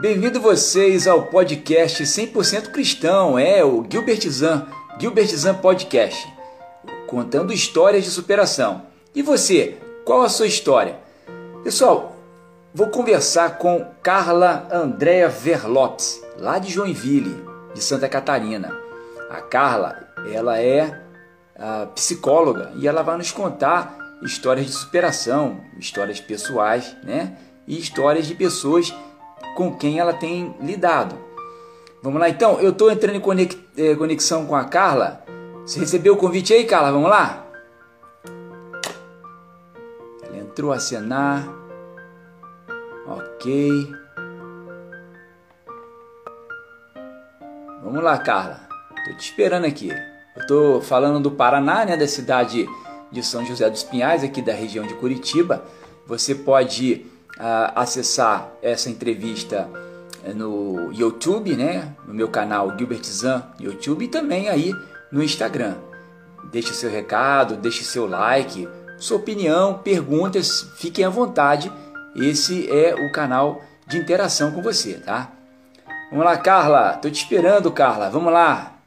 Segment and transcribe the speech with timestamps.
[0.00, 6.32] Bem-vindo vocês ao podcast 100% cristão, é o Gilbert Zan, Gilbert Zan Podcast,
[7.08, 8.82] contando histórias de superação.
[9.12, 11.00] E você, qual a sua história?
[11.64, 12.16] Pessoal,
[12.72, 17.44] vou conversar com Carla Andréa Verlopes, lá de Joinville,
[17.74, 18.72] de Santa Catarina.
[19.28, 20.96] A Carla, ela é
[21.96, 27.36] psicóloga e ela vai nos contar histórias de superação, histórias pessoais, né?
[27.66, 28.94] E histórias de pessoas
[29.58, 31.18] com quem ela tem lidado.
[32.00, 35.24] Vamos lá então, eu estou entrando em eh, conexão com a Carla.
[35.66, 36.92] Você recebeu o convite aí, Carla?
[36.92, 37.44] Vamos lá?
[40.22, 41.48] Ela entrou a cenar.
[43.04, 43.92] Ok.
[47.82, 48.60] Vamos lá, Carla.
[48.96, 49.90] Estou te esperando aqui.
[50.36, 52.64] Eu estou falando do Paraná, né, da cidade
[53.10, 55.64] de São José dos Pinhais, aqui da região de Curitiba.
[56.06, 57.17] Você pode
[57.74, 59.68] acessar essa entrevista
[60.24, 64.72] eh, no YouTube, né, no meu canal Gilbert Zan YouTube e também aí
[65.12, 65.76] no Instagram.
[66.50, 71.70] Deixe seu recado, deixe seu like, sua opinião, perguntas, fiquem à vontade.
[72.16, 75.30] Esse é o canal de interação com você, tá?
[76.10, 76.94] Vamos lá, Carla.
[76.94, 78.08] Tô te esperando, Carla.
[78.10, 78.77] Vamos lá.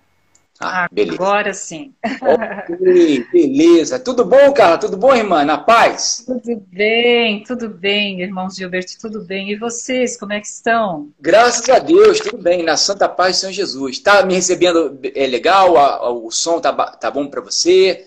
[0.62, 1.16] Ah, beleza.
[1.16, 1.94] Agora sim.
[2.04, 4.00] Okay, beleza.
[4.00, 4.78] Tudo bom, Carla?
[4.78, 5.44] Tudo bom, irmã?
[5.44, 6.24] Na paz?
[6.26, 9.52] Tudo bem, tudo bem, irmãos Gilberto, tudo bem.
[9.52, 11.10] E vocês, como é que estão?
[11.20, 12.62] Graças a Deus, tudo bem.
[12.62, 14.00] Na Santa Paz de São Jesus.
[14.00, 15.78] Tá me recebendo é legal?
[15.78, 18.06] A, a, o som tá, tá bom para você?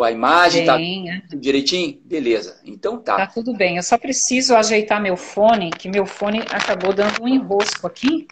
[0.00, 1.36] A imagem tá bem, tá é.
[1.36, 1.98] direitinho?
[2.04, 2.58] Beleza.
[2.64, 3.16] Então tá.
[3.16, 3.76] Tá tudo bem.
[3.76, 8.26] Eu só preciso ajeitar meu fone, que meu fone acabou dando um enrosco aqui.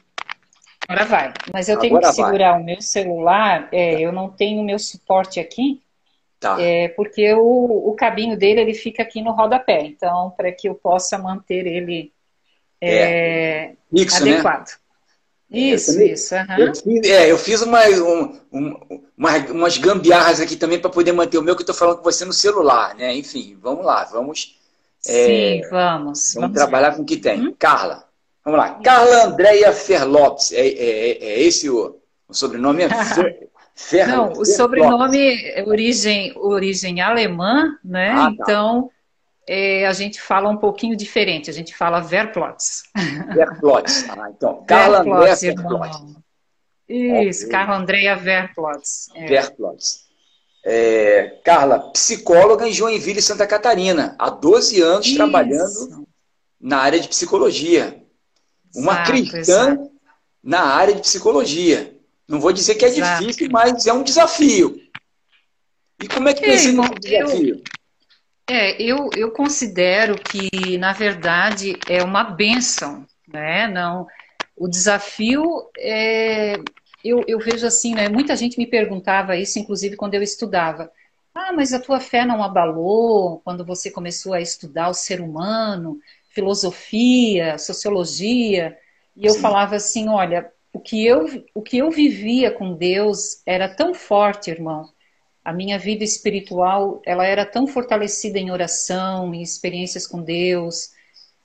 [0.90, 1.32] Agora vai.
[1.52, 2.60] Mas eu tenho Agora que segurar vai.
[2.60, 5.80] o meu celular, é, eu não tenho o meu suporte aqui,
[6.40, 6.60] tá.
[6.60, 9.82] é, porque o, o cabinho dele ele fica aqui no rodapé.
[9.84, 12.12] Então, para que eu possa manter ele
[12.80, 13.72] é, é.
[13.92, 14.06] Né?
[14.16, 14.68] adequado.
[15.48, 15.58] Né?
[15.60, 16.34] Isso, isso.
[16.34, 16.58] Uhum.
[16.58, 21.12] Eu, fiz, é, eu fiz uma, um, um, uma, umas gambiarras aqui também para poder
[21.12, 23.14] manter o meu que eu estou falando com você no celular, né?
[23.14, 24.58] Enfim, vamos lá, vamos.
[25.06, 25.70] É, Sim, vamos.
[25.70, 27.46] Vamos, vamos trabalhar com o que tem.
[27.46, 27.54] Hum?
[27.56, 28.09] Carla.
[28.44, 28.80] Vamos lá.
[28.82, 30.52] Carla Andréia Ferlopes.
[30.52, 32.84] É, é, é esse o, o sobrenome?
[32.84, 32.88] É
[33.74, 38.10] Fer, Não, o sobrenome é origem, origem alemã, né?
[38.10, 38.30] Ah, tá.
[38.32, 38.90] Então,
[39.48, 41.48] é, a gente fala um pouquinho diferente.
[41.48, 42.82] A gente fala Verplotz.
[43.34, 44.04] Verplotz.
[44.10, 45.96] Ah, então, Carla Andréia Verplotz.
[46.88, 47.52] Isso, okay.
[47.52, 49.08] Carla Andréia Verplotz.
[49.14, 49.26] É.
[49.26, 50.04] Verplotz.
[50.64, 54.14] É, Carla, psicóloga em Joinville, Santa Catarina.
[54.18, 55.16] Há 12 anos Isso.
[55.16, 56.06] trabalhando
[56.60, 57.99] na área de psicologia.
[58.74, 59.90] Uma exato, cristã exato.
[60.42, 61.96] na área de psicologia.
[62.28, 63.20] Não vou dizer que é exato.
[63.20, 64.80] difícil, mas é um desafio.
[66.02, 67.62] E como é que tem sido esse desafio?
[68.48, 73.68] Eu, é, eu, eu considero que, na verdade, é uma benção, né?
[73.68, 74.06] Não,
[74.56, 75.44] o desafio
[75.76, 76.56] é,
[77.04, 78.08] eu, eu vejo assim, né?
[78.08, 80.90] Muita gente me perguntava isso, inclusive quando eu estudava.
[81.34, 85.98] Ah, mas a tua fé não abalou quando você começou a estudar o ser humano?
[86.30, 88.76] Filosofia, sociologia,
[89.16, 89.40] e eu Sim.
[89.40, 94.50] falava assim, olha, o que eu o que eu vivia com Deus era tão forte,
[94.50, 94.88] irmão.
[95.44, 100.90] A minha vida espiritual, ela era tão fortalecida em oração, em experiências com Deus,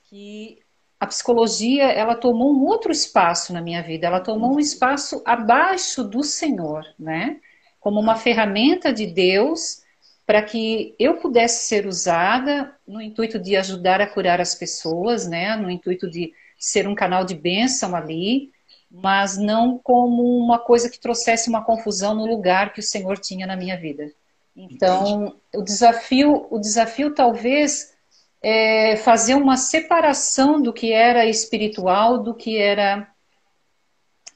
[0.04, 0.58] que
[0.98, 4.06] a psicologia, ela tomou um outro espaço na minha vida.
[4.06, 7.38] Ela tomou um espaço abaixo do Senhor, né?
[7.80, 9.82] Como uma ferramenta de Deus
[10.26, 15.54] para que eu pudesse ser usada no intuito de ajudar a curar as pessoas, né?
[15.56, 18.50] No intuito de ser um canal de bênção ali,
[18.90, 23.46] mas não como uma coisa que trouxesse uma confusão no lugar que o Senhor tinha
[23.46, 24.10] na minha vida.
[24.56, 25.36] Então, Entendi.
[25.54, 27.94] o desafio, o desafio talvez
[28.42, 33.08] é fazer uma separação do que era espiritual do que era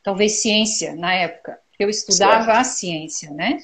[0.02, 1.58] talvez ciência na época.
[1.78, 2.58] Eu estudava certo.
[2.58, 3.58] a ciência, né?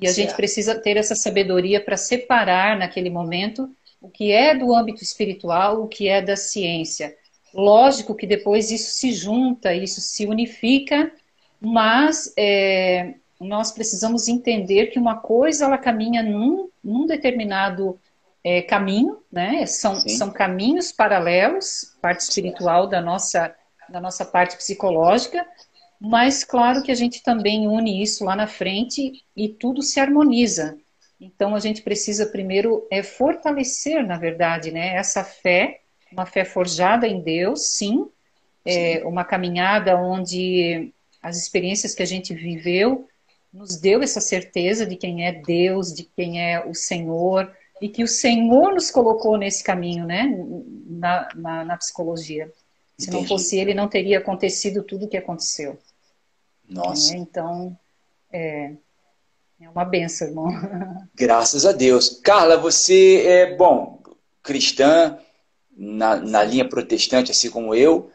[0.00, 0.28] E a certo.
[0.28, 3.68] gente precisa ter essa sabedoria para separar naquele momento
[4.00, 7.16] o que é do âmbito espiritual, o que é da ciência.
[7.52, 11.10] Lógico que depois isso se junta, isso se unifica,
[11.60, 17.98] mas é, nós precisamos entender que uma coisa ela caminha num, num determinado
[18.44, 19.66] é, caminho, né?
[19.66, 23.54] São, são caminhos paralelos, parte espiritual da nossa,
[23.88, 25.44] da nossa parte psicológica,
[26.00, 30.78] mas claro que a gente também une isso lá na frente e tudo se harmoniza.
[31.20, 35.80] Então a gente precisa primeiro é fortalecer, na verdade, né, essa fé,
[36.12, 38.06] uma fé forjada em Deus, sim,
[38.64, 43.08] é, uma caminhada onde as experiências que a gente viveu
[43.52, 47.50] nos deu essa certeza de quem é Deus, de quem é o Senhor,
[47.80, 50.30] e que o Senhor nos colocou nesse caminho, né,
[50.86, 52.52] na, na, na psicologia.
[52.96, 53.22] Se Entendi.
[53.22, 55.78] não fosse ele, não teria acontecido tudo o que aconteceu.
[56.68, 57.14] Nossa.
[57.14, 57.78] É, então,
[58.32, 58.72] é,
[59.60, 60.48] é uma benção, irmão.
[61.14, 62.20] Graças a Deus.
[62.22, 64.02] Carla, você é, bom,
[64.42, 65.18] cristã,
[65.76, 68.10] na, na linha protestante, assim como eu.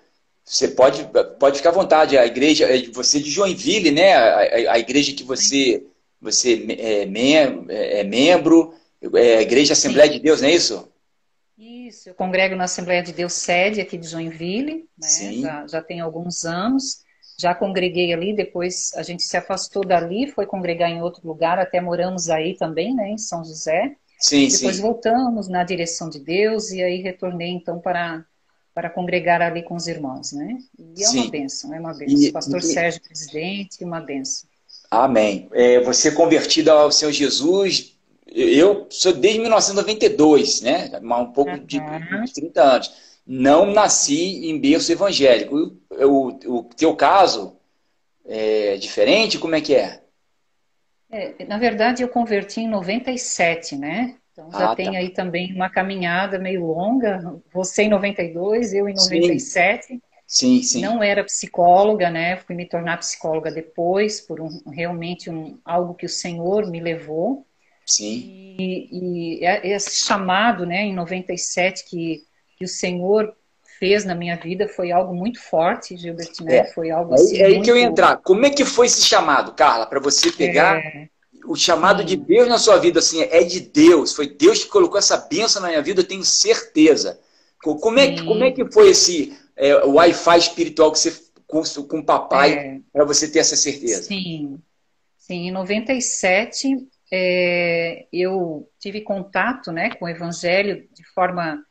[0.46, 1.08] Você pode,
[1.40, 2.18] pode ficar à vontade.
[2.18, 4.14] A igreja, é, você é de Joinville, né?
[4.14, 5.86] A, a, a igreja que você,
[6.22, 8.74] você é, mem é, é membro,
[9.16, 10.18] é a Igreja Assembleia Sim.
[10.18, 10.88] de Deus, não é isso?
[11.58, 15.34] Isso, eu congrego na Assembleia de Deus sede aqui de Joinville, né?
[15.42, 17.03] já, já tem alguns anos
[17.38, 21.82] já congreguei ali, depois a gente se afastou dali, foi congregar em outro lugar, até
[21.82, 23.96] moramos aí também, né, em São José.
[24.20, 24.82] Sim, depois sim.
[24.82, 28.24] voltamos na direção de Deus e aí retornei então para
[28.74, 30.58] para congregar ali com os irmãos, né?
[30.80, 31.22] E é sim.
[31.22, 32.20] uma bênção, é uma bênção.
[32.20, 32.64] E, Pastor e...
[32.64, 34.50] Sérgio, presidente, uma bênção.
[34.90, 35.48] Amém.
[35.54, 37.96] É, você convertido ao Senhor Jesus,
[38.28, 40.90] eu sou desde 1992, né?
[41.04, 41.66] Um pouco uhum.
[41.66, 42.92] de, de 30 anos
[43.26, 45.78] não nasci em berço evangélico.
[45.90, 46.28] O,
[46.58, 47.58] o, teu caso
[48.26, 49.40] é diferente?
[49.40, 50.02] Como é que é?
[51.12, 51.46] é?
[51.46, 54.16] Na verdade, eu converti em 97, né?
[54.32, 54.98] Então já ah, tem tá.
[54.98, 57.40] aí também uma caminhada meio longa.
[57.54, 59.88] Você em 92, eu em 97.
[59.88, 60.02] Sim.
[60.26, 60.82] Sim, sim.
[60.82, 62.38] Não era psicóloga, né?
[62.38, 67.46] Fui me tornar psicóloga depois, por um, realmente um, algo que o Senhor me levou.
[67.86, 68.56] Sim.
[68.58, 68.90] E,
[69.40, 72.24] e é, esse chamado, né, em 97, que
[72.64, 73.36] que o Senhor
[73.78, 76.58] fez na minha vida foi algo muito forte, Gilbert, né?
[76.58, 76.66] É.
[76.74, 77.66] Foi algo assim, É aí muito...
[77.66, 78.18] que eu ia entrar.
[78.18, 81.10] Como é que foi esse chamado, Carla, para você pegar é...
[81.46, 82.08] o chamado Sim.
[82.08, 83.00] de Deus na sua vida?
[83.00, 84.14] Assim, é de Deus.
[84.14, 87.20] Foi Deus que colocou essa bênção na minha vida, eu tenho certeza.
[87.62, 91.14] Como é, que, como é que foi esse é, Wi-Fi espiritual que você
[91.46, 92.80] com, com o papai é...
[92.92, 94.04] para você ter essa certeza?
[94.04, 94.60] Sim.
[95.18, 96.68] Sim, em 97
[97.12, 101.64] é, eu tive contato né, com o Evangelho de forma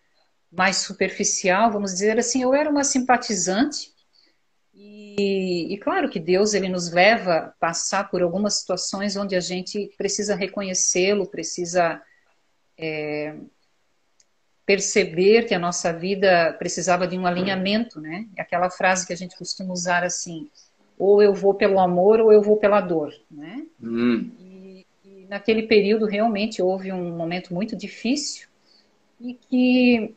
[0.53, 3.91] mais superficial, vamos dizer assim, eu era uma simpatizante.
[4.75, 9.41] E, e, claro que Deus ele nos leva a passar por algumas situações onde a
[9.41, 12.03] gente precisa reconhecê-lo, precisa
[12.79, 13.35] é,
[14.67, 18.27] perceber que a nossa vida precisava de um alinhamento, né?
[18.39, 20.51] Aquela frase que a gente costuma usar assim:
[20.99, 23.67] ou eu vou pelo amor ou eu vou pela dor, né?
[23.83, 24.31] Hum.
[24.39, 28.49] E, e naquele período realmente houve um momento muito difícil
[29.21, 30.15] e que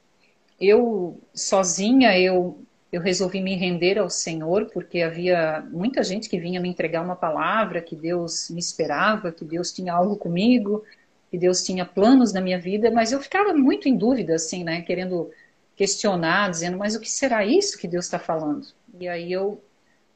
[0.60, 2.60] eu sozinha eu
[2.92, 7.16] eu resolvi me render ao Senhor porque havia muita gente que vinha me entregar uma
[7.16, 10.82] palavra que Deus me esperava, que Deus tinha algo comigo,
[11.30, 14.82] que Deus tinha planos na minha vida, mas eu ficava muito em dúvida assim, né,
[14.82, 15.30] querendo
[15.76, 18.66] questionar, dizendo, mas o que será isso que Deus está falando?
[18.98, 19.62] E aí eu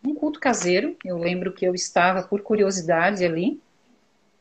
[0.02, 3.60] um culto caseiro, eu lembro que eu estava por curiosidade ali,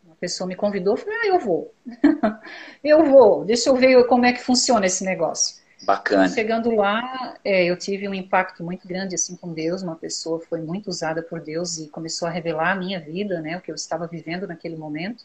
[0.04, 1.74] uma pessoa me convidou, falei, ah, eu vou,
[2.84, 5.56] eu vou, deixa eu ver como é que funciona esse negócio.
[5.82, 6.28] Bacana.
[6.28, 9.82] Chegando lá, é, eu tive um impacto muito grande assim com Deus.
[9.82, 13.56] Uma pessoa foi muito usada por Deus e começou a revelar a minha vida, né,
[13.56, 15.24] o que eu estava vivendo naquele momento.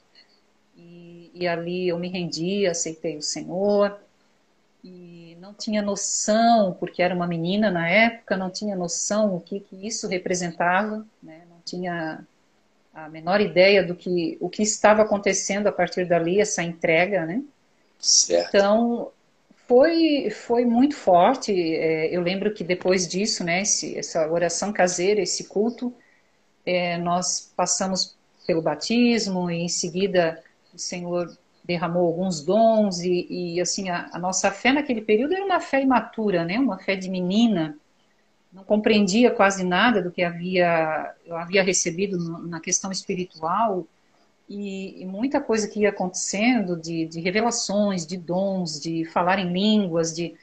[0.78, 3.98] E, e ali eu me rendi, aceitei o Senhor
[4.84, 9.60] e não tinha noção, porque era uma menina na época, não tinha noção o que,
[9.60, 12.26] que isso representava, né, não tinha
[12.94, 17.42] a menor ideia do que o que estava acontecendo a partir dali, essa entrega, né?
[18.00, 18.56] Certo.
[18.56, 19.12] Então,
[19.74, 21.52] foi, foi muito forte.
[21.52, 25.92] É, eu lembro que depois disso, né, esse, essa oração caseira, esse culto,
[26.64, 28.16] é, nós passamos
[28.46, 34.20] pelo batismo e em seguida o Senhor derramou alguns dons e, e assim a, a,
[34.20, 37.76] nossa fé naquele período era uma fé imatura, né, uma fé de menina.
[38.52, 43.88] Não compreendia quase nada do que havia eu havia recebido na questão espiritual
[44.54, 49.52] e, e, muita coisa que ia acontecendo de, de, revelações, de dons, de falar em
[49.52, 50.36] línguas, de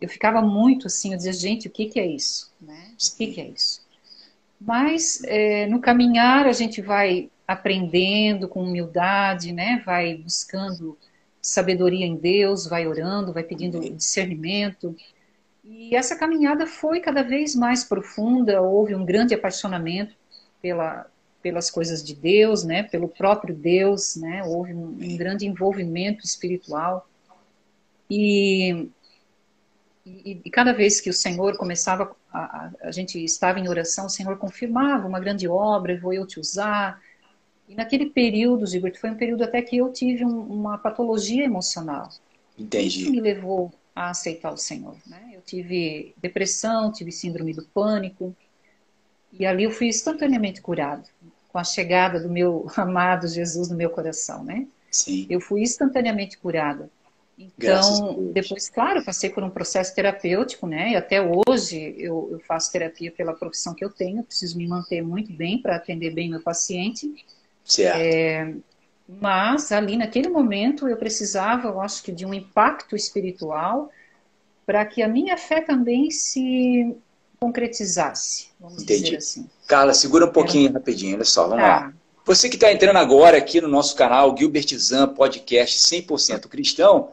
[0.00, 2.52] eu ficava muito assim, eu dizia, gente, o que, que é isso?
[2.60, 2.90] Né?
[2.92, 3.80] O que, que é isso?
[4.60, 9.80] Mas é, no caminhar a gente vai aprendendo com humildade, né?
[9.86, 10.98] vai buscando
[11.40, 14.96] sabedoria em Deus, vai orando, vai pedindo discernimento.
[15.64, 20.16] E essa caminhada foi cada vez mais profunda, houve um grande apaixonamento
[20.60, 21.06] pela,
[21.42, 27.08] pelas coisas de Deus, né, pelo próprio Deus, né, houve um, um grande envolvimento espiritual.
[28.08, 28.88] E,
[30.06, 34.06] e, e, cada vez que o Senhor começava, a, a, a, gente estava em oração,
[34.06, 37.00] o Senhor confirmava uma grande obra, vou eu te usar.
[37.68, 42.08] E naquele período, Gilberto, foi um período até que eu tive um, uma patologia emocional.
[42.58, 43.02] Entendi.
[43.02, 44.96] Isso me levou a aceitar o Senhor.
[45.06, 45.30] Né?
[45.32, 48.36] Eu tive depressão, tive síndrome do pânico,
[49.32, 51.08] e ali eu fui instantaneamente curado
[51.52, 54.66] com a chegada do meu amado Jesus no meu coração, né?
[54.90, 55.26] Sim.
[55.28, 56.90] Eu fui instantaneamente curada.
[57.38, 60.90] Então, depois, claro, passei por um processo terapêutico, né?
[60.90, 64.66] E até hoje eu, eu faço terapia pela profissão que eu tenho, eu preciso me
[64.68, 67.24] manter muito bem para atender bem meu paciente.
[67.64, 67.98] Certo.
[67.98, 68.54] É,
[69.08, 73.90] mas ali naquele momento eu precisava, eu acho que de um impacto espiritual
[74.64, 76.94] para que a minha fé também se
[77.42, 79.02] concretizasse, vamos Entendi.
[79.02, 79.50] dizer assim.
[79.66, 80.72] Carla, segura um pouquinho é.
[80.72, 81.68] rapidinho, olha só, vamos tá.
[81.68, 81.92] lá.
[82.24, 87.10] Você que está entrando agora aqui no nosso canal Gilbert Zan Podcast 100% Cristão,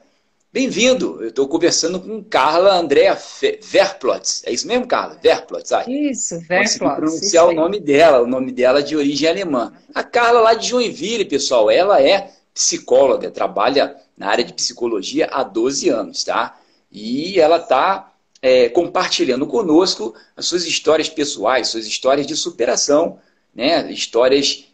[0.52, 1.22] Bem-vindo!
[1.22, 3.16] Eu estou conversando com Carla Andrea
[3.62, 4.42] Verplotz.
[4.48, 5.16] É isso mesmo, Carla?
[5.22, 5.72] Verplotz.
[5.72, 6.80] Ai, isso, Verplotz.
[6.80, 9.72] Consegui pronunciar o nome dela, o nome dela de origem alemã.
[9.94, 15.44] A Carla lá de Joinville, pessoal, ela é psicóloga, trabalha na área de psicologia há
[15.44, 16.58] 12 anos, tá?
[16.92, 23.20] E ela está é, compartilhando conosco as suas histórias pessoais, suas histórias de superação,
[23.54, 23.92] né?
[23.92, 24.66] Histórias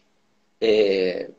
[0.60, 1.30] é,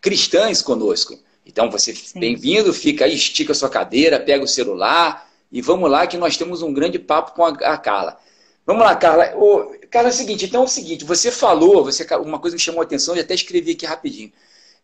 [0.00, 1.18] cristãs conosco.
[1.46, 6.06] Então você bem-vindo, fica aí, estica a sua cadeira, pega o celular e vamos lá
[6.06, 8.18] que nós temos um grande papo com a, a Carla.
[8.66, 9.34] Vamos lá, Carla.
[9.34, 12.60] Ô, Carla, é o seguinte, então é o seguinte, você falou, você uma coisa me
[12.60, 14.30] chamou a atenção, eu até escrevi aqui rapidinho,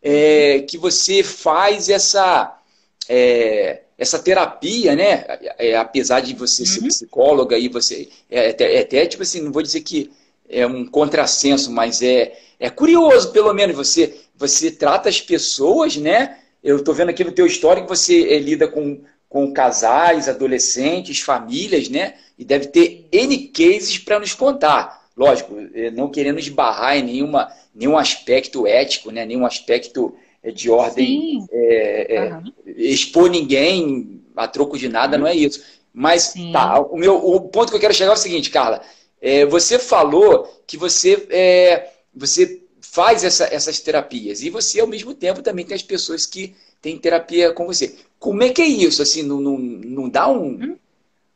[0.00, 2.58] é, que você faz essa
[3.06, 5.24] é, essa terapia, né?
[5.58, 6.68] É, apesar de você uhum.
[6.68, 10.10] ser psicóloga e você é até, é até tipo assim, não vou dizer que
[10.48, 16.38] é um contrassenso, mas é, é curioso, pelo menos você você trata as pessoas, né?
[16.62, 21.20] Eu estou vendo aqui no teu histórico que você é, lida com, com casais, adolescentes,
[21.20, 22.14] famílias, né?
[22.38, 25.04] E deve ter N cases para nos contar.
[25.16, 29.24] Lógico, eh, não querendo esbarrar em nenhuma, nenhum aspecto ético, né?
[29.24, 30.14] nenhum aspecto
[30.52, 32.52] de ordem é, uhum.
[32.76, 35.22] expor ninguém a troco de nada, uhum.
[35.22, 35.62] não é isso.
[35.92, 38.82] Mas tá, o, meu, o ponto que eu quero chegar é o seguinte, Carla.
[39.20, 44.42] É, você falou que você, é, você faz essa, essas terapias.
[44.42, 47.96] E você, ao mesmo tempo, também tem as pessoas que têm terapia com você.
[48.18, 49.02] Como é que é isso?
[49.02, 50.76] Assim, não, não, não dá um,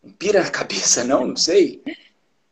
[0.04, 1.26] um pira na cabeça, não?
[1.26, 1.82] Não sei.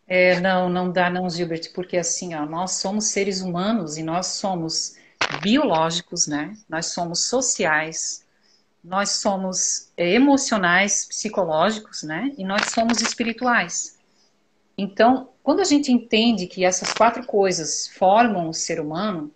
[0.09, 4.27] É, não, não dá não, Gilbert, porque assim, ó, nós somos seres humanos e nós
[4.27, 4.95] somos
[5.42, 6.56] biológicos, né?
[6.68, 8.25] Nós somos sociais,
[8.83, 12.33] nós somos é, emocionais, psicológicos, né?
[12.38, 13.99] E nós somos espirituais.
[14.78, 19.33] Então, quando a gente entende que essas quatro coisas formam o ser humano,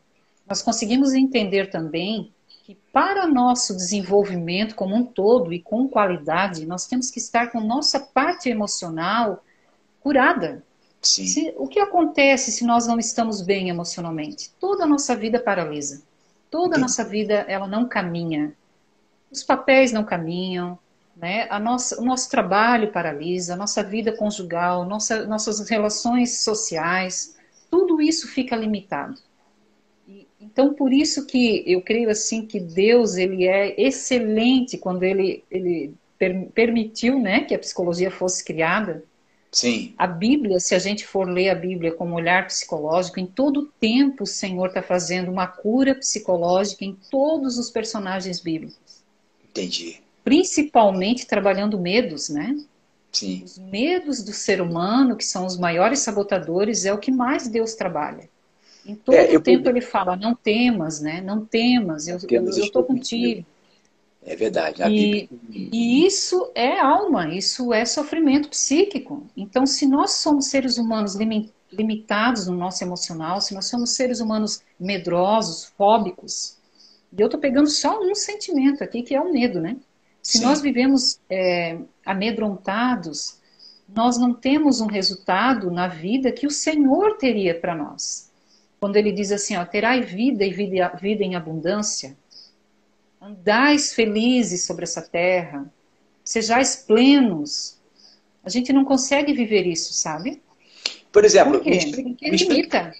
[0.47, 2.33] nós conseguimos entender também
[2.65, 7.61] que para nosso desenvolvimento como um todo e com qualidade, nós temos que estar com
[7.61, 9.43] nossa parte emocional
[10.01, 10.65] curada.
[11.03, 14.51] Se, o que acontece se nós não estamos bem emocionalmente?
[14.61, 16.03] Toda a nossa vida paralisa.
[16.51, 18.53] Toda a nossa vida ela não caminha.
[19.31, 20.79] Os papéis não caminham,
[21.17, 21.47] né?
[21.51, 27.37] A nossa, o nosso trabalho paralisa, a nossa vida conjugal, nossa, nossas relações sociais,
[27.71, 29.21] tudo isso fica limitado.
[30.09, 35.45] E, então, por isso que eu creio assim que Deus ele é excelente quando ele,
[35.51, 39.05] ele per, permitiu né, que a psicologia fosse criada.
[39.53, 39.95] Sim.
[39.99, 43.73] A Bíblia, se a gente for ler a Bíblia com um olhar psicológico, em todo
[43.81, 49.03] tempo o Senhor está fazendo uma cura psicológica em todos os personagens bíblicos.
[49.49, 52.57] Entendi principalmente trabalhando medos, né?
[53.13, 53.43] Sim.
[53.45, 57.75] Os medos do ser humano, que são os maiores sabotadores, é o que mais Deus
[57.75, 58.29] trabalha.
[58.87, 61.21] Em todo é, eu, tempo ele fala, não temas, né?
[61.21, 63.45] Não temas, eu estou contigo.
[64.23, 64.83] É verdade.
[64.83, 69.27] E, e, isso é alma, isso é sofrimento psíquico.
[69.37, 71.17] Então, se nós somos seres humanos
[71.73, 76.59] limitados no nosso emocional, se nós somos seres humanos medrosos, fóbicos,
[77.17, 79.77] e eu estou pegando só um sentimento aqui, que é o medo, né?
[80.23, 80.45] Se Sim.
[80.45, 83.41] nós vivemos é, amedrontados,
[83.89, 88.31] nós não temos um resultado na vida que o Senhor teria para nós.
[88.79, 92.17] Quando ele diz assim, ó, terai vida e vida, vida em abundância,
[93.21, 95.71] andais felizes sobre essa terra,
[96.25, 97.79] sejais plenos.
[98.43, 100.41] A gente não consegue viver isso, sabe?
[101.13, 102.95] Por exemplo, Por me, explica, me, explica,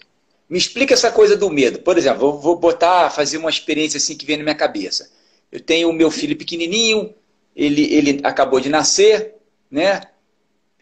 [0.49, 1.79] me, explica, essa coisa do medo.
[1.81, 5.11] Por exemplo, vou, vou botar, fazer uma experiência assim que vem na minha cabeça.
[5.51, 7.15] Eu tenho o meu filho pequenininho,
[7.57, 9.35] ele, ele acabou de nascer,
[9.71, 10.03] né?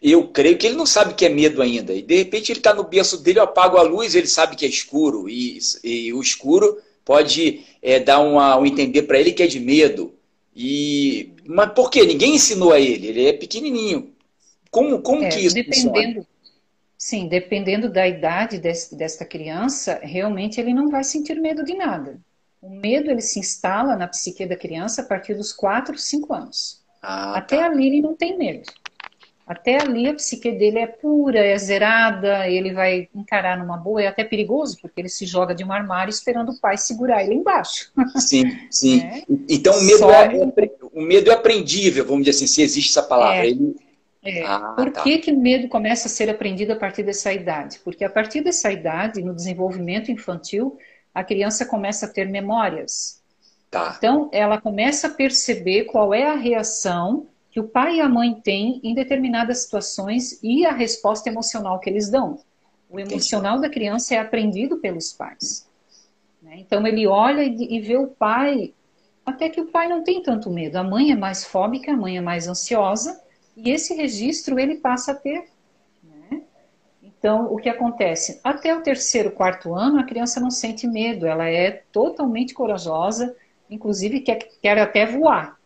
[0.01, 1.93] Eu creio que ele não sabe o que é medo ainda.
[1.93, 4.65] E de repente ele está no berço dele, eu apago a luz, ele sabe que
[4.65, 5.29] é escuro.
[5.29, 9.59] E, e o escuro pode é, dar uma, um entender para ele que é de
[9.59, 10.13] medo.
[10.55, 12.05] E, mas por quê?
[12.05, 14.13] Ninguém ensinou a ele, ele é pequenininho.
[14.69, 16.27] Como, como é, que isso dependendo, funciona?
[16.95, 22.21] Sim, dependendo da idade desta criança, realmente ele não vai sentir medo de nada.
[22.61, 26.83] O medo ele se instala na psique da criança a partir dos 4, 5 anos.
[27.01, 27.65] Ah, Até tá.
[27.65, 28.71] ali ele não tem medo.
[29.49, 34.05] Até ali a psique dele é pura, é zerada, ele vai encarar numa boa, é
[34.05, 37.91] até perigoso, porque ele se joga de um armário esperando o pai segurar ele embaixo.
[38.17, 38.99] Sim, sim.
[39.09, 39.23] É.
[39.49, 40.29] Então o medo, é,
[40.93, 43.43] o medo é aprendível, vamos dizer assim, se existe essa palavra.
[43.43, 43.49] É.
[43.49, 43.75] Ele...
[44.21, 44.45] É.
[44.45, 45.01] Ah, Por tá.
[45.01, 47.79] que, que o medo começa a ser aprendido a partir dessa idade?
[47.83, 50.77] Porque a partir dessa idade, no desenvolvimento infantil,
[51.11, 53.19] a criança começa a ter memórias.
[53.71, 53.95] Tá.
[53.97, 57.25] Então, ela começa a perceber qual é a reação
[57.59, 61.89] que o pai e a mãe têm em determinadas situações e a resposta emocional que
[61.89, 62.39] eles dão.
[62.89, 63.67] O emocional Entendi.
[63.67, 65.67] da criança é aprendido pelos pais.
[66.41, 66.55] Né?
[66.59, 68.73] Então, ele olha e vê o pai,
[69.25, 70.77] até que o pai não tem tanto medo.
[70.77, 73.21] A mãe é mais fóbica, a mãe é mais ansiosa,
[73.57, 75.49] e esse registro ele passa a ter.
[76.01, 76.41] Né?
[77.03, 78.39] Então, o que acontece?
[78.41, 83.35] Até o terceiro, quarto ano, a criança não sente medo, ela é totalmente corajosa,
[83.69, 85.59] inclusive quer, quer até voar.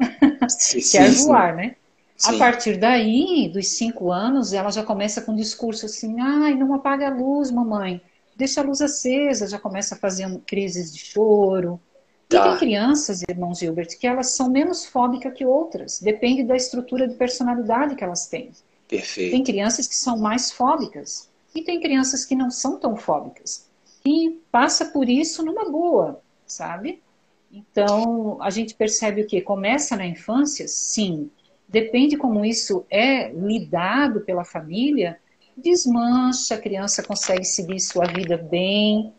[0.50, 1.58] Sim, quer sim, voar, sim.
[1.58, 1.76] né?
[2.24, 2.36] Sim.
[2.36, 6.74] A partir daí, dos cinco anos, ela já começa com um discurso assim: ai, não
[6.74, 8.02] apaga a luz, mamãe,
[8.34, 11.82] deixa a luz acesa, já começa a fazer um, crises de choro.
[12.30, 12.38] Tá.
[12.38, 16.00] E tem crianças, irmão Gilbert, que elas são menos fóbicas que outras.
[16.00, 18.52] Depende da estrutura de personalidade que elas têm.
[18.88, 19.32] Perfeito.
[19.32, 21.30] Tem crianças que são mais fóbicas.
[21.54, 23.68] E tem crianças que não são tão fóbicas.
[24.06, 27.04] E passa por isso numa boa, sabe?
[27.52, 29.42] Então, a gente percebe o que?
[29.42, 30.70] Começa na infância?
[30.70, 31.30] Sim.
[31.74, 35.20] Depende como isso é lidado pela família,
[35.58, 39.12] desmancha, a criança consegue seguir sua vida bem,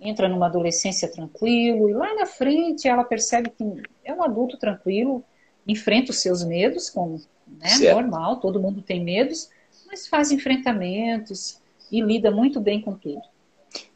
[0.00, 3.64] entra numa adolescência tranquilo, e lá na frente ela percebe que
[4.04, 5.22] é um adulto tranquilo,
[5.64, 9.48] enfrenta os seus medos, como né, normal, todo mundo tem medos,
[9.86, 11.60] mas faz enfrentamentos
[11.92, 13.22] e lida muito bem com tudo.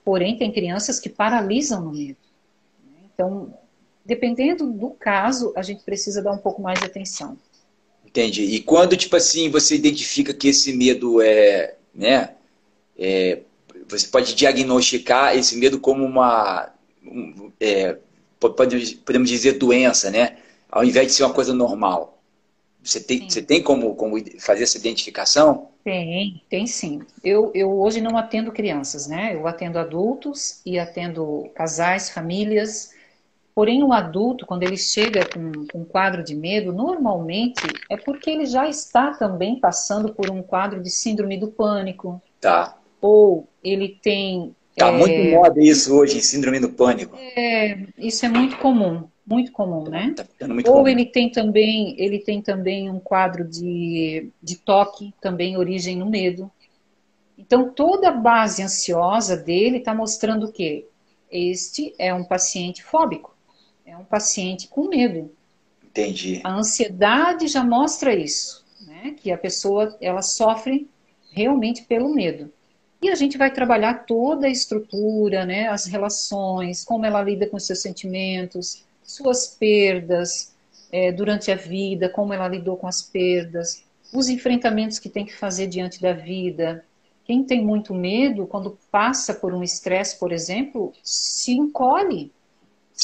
[0.04, 2.18] Porém, tem crianças que paralisam no medo.
[3.12, 3.52] Então,
[4.06, 7.37] dependendo do caso, a gente precisa dar um pouco mais de atenção.
[8.14, 8.44] Entendi.
[8.44, 12.30] E quando, tipo assim, você identifica que esse medo é, né,
[12.97, 13.40] é,
[13.88, 16.71] você pode diagnosticar esse medo como uma,
[17.04, 17.97] um, é,
[18.38, 20.37] podemos dizer, doença, né?
[20.71, 22.23] Ao invés de ser uma coisa normal.
[22.85, 25.71] Você tem, você tem como, como fazer essa identificação?
[25.83, 27.02] Tem, tem sim.
[27.25, 29.34] Eu, eu hoje não atendo crianças, né?
[29.34, 32.94] Eu atendo adultos e atendo casais, famílias.
[33.54, 38.28] Porém, o adulto, quando ele chega com, com um quadro de medo, normalmente é porque
[38.30, 42.21] ele já está também passando por um quadro de síndrome do pânico.
[42.40, 44.56] Tá ou ele tem.
[44.75, 47.14] Tá é, muito moda isso hoje, síndrome do pânico.
[47.36, 50.14] É, isso é muito comum, muito comum, né?
[50.17, 50.88] Tá muito ou comum.
[50.88, 56.50] ele tem também, ele tem também um quadro de, de toque, também origem no medo.
[57.36, 60.86] Então toda a base ansiosa dele está mostrando o quê?
[61.30, 63.33] Este é um paciente fóbico,
[63.86, 65.30] é um paciente com medo.
[65.82, 66.40] Entendi.
[66.42, 69.14] A ansiedade já mostra isso, né?
[69.16, 70.88] Que a pessoa ela sofre
[71.32, 72.52] realmente pelo medo.
[73.02, 77.58] E a gente vai trabalhar toda a estrutura, né, as relações, como ela lida com
[77.58, 80.54] seus sentimentos, suas perdas
[80.90, 85.36] é, durante a vida, como ela lidou com as perdas, os enfrentamentos que tem que
[85.36, 86.82] fazer diante da vida.
[87.26, 92.32] Quem tem muito medo, quando passa por um estresse, por exemplo, se encolhe,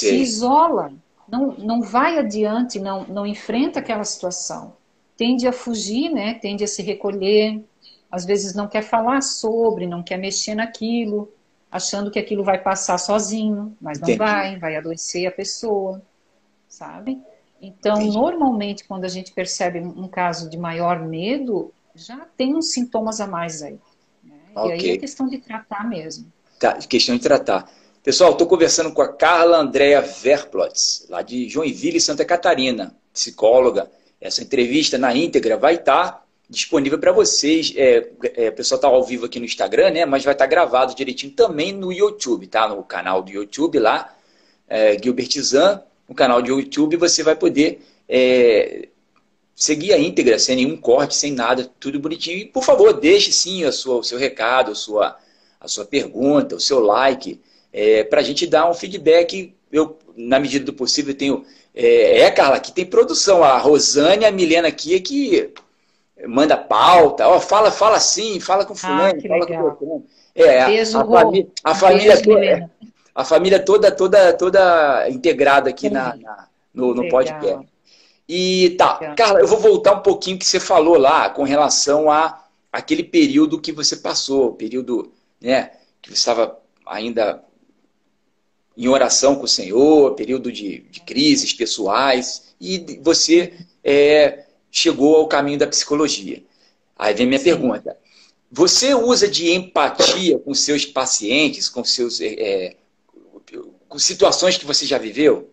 [0.01, 0.09] Sim.
[0.09, 0.93] se isola,
[1.29, 4.75] não, não vai adiante, não, não enfrenta aquela situação.
[5.17, 6.35] Tende a fugir, né?
[6.35, 7.63] tende a se recolher,
[8.11, 11.33] às vezes não quer falar sobre, não quer mexer naquilo,
[11.71, 14.19] achando que aquilo vai passar sozinho, mas não Entendi.
[14.19, 16.03] vai, vai adoecer a pessoa,
[16.69, 17.21] sabe?
[17.63, 18.17] Então, Entendi.
[18.17, 23.27] normalmente, quando a gente percebe um caso de maior medo, já tem uns sintomas a
[23.27, 23.79] mais aí.
[24.25, 24.35] Né?
[24.55, 24.71] Okay.
[24.71, 26.33] E aí é questão de tratar mesmo.
[26.59, 27.71] Tá, questão de tratar.
[28.03, 33.91] Pessoal, estou conversando com a Carla Andrea Verplotz, lá de Joinville, Santa Catarina, psicóloga.
[34.19, 37.75] Essa entrevista na íntegra vai estar disponível para vocês.
[37.77, 40.07] É, é, o pessoal está ao vivo aqui no Instagram, né?
[40.07, 42.67] Mas vai estar tá gravado direitinho também no YouTube, tá?
[42.69, 44.17] No canal do YouTube lá,
[44.67, 48.89] é, Gilbert Zan, no canal do YouTube você vai poder é,
[49.55, 52.39] seguir a íntegra, sem nenhum corte, sem nada, tudo bonitinho.
[52.39, 55.19] E, por favor, deixe sim a sua, o seu recado, a sua,
[55.61, 57.39] a sua pergunta, o seu like,
[57.73, 59.55] é, para a gente dar um feedback.
[59.73, 61.45] Eu, na medida do possível, tenho.
[61.75, 63.45] É, é, Carla, aqui tem produção.
[63.45, 65.53] A Rosane e a Milena aqui é que
[66.27, 69.77] manda pauta, ó, fala, fala assim, fala com ah, fulano, ah, fala legal.
[69.77, 72.71] com o É, Beijo, a, a, família, a família toda,
[73.15, 77.67] a família toda, toda, toda integrada aqui na, na, no, no podcast.
[78.29, 79.17] E tá, legal.
[79.17, 83.61] Carla, eu vou voltar um pouquinho que você falou lá com relação a aquele período
[83.61, 86.57] que você passou, período, né, que você estava
[86.87, 87.43] ainda
[88.77, 95.29] em oração com o Senhor, período de, de crises pessoais, e você é, chegou ao
[95.29, 96.43] caminho da psicologia.
[96.97, 97.45] Aí vem minha Sim.
[97.45, 97.97] pergunta.
[98.51, 102.77] Você usa de empatia com seus pacientes, com seus é,
[103.89, 105.51] com situações que você já viveu?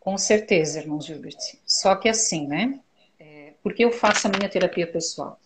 [0.00, 1.38] Com certeza, irmão Gilbert.
[1.64, 2.80] Só que assim, né?
[3.18, 5.40] É, porque eu faço a minha terapia pessoal?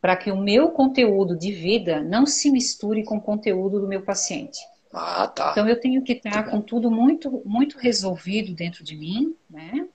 [0.00, 4.02] Para que o meu conteúdo de vida não se misture com o conteúdo do meu
[4.02, 4.58] paciente.
[4.98, 5.50] Ah, tá.
[5.52, 9.86] Então eu tenho que estar com tudo muito, muito resolvido dentro de mim, né?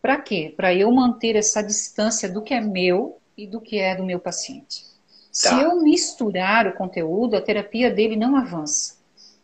[0.00, 0.54] Para quê?
[0.56, 4.20] Para eu manter essa distância do que é meu e do que é do meu
[4.20, 4.84] paciente.
[4.84, 5.28] Tá.
[5.30, 8.98] Se eu misturar o conteúdo, a terapia dele não avança.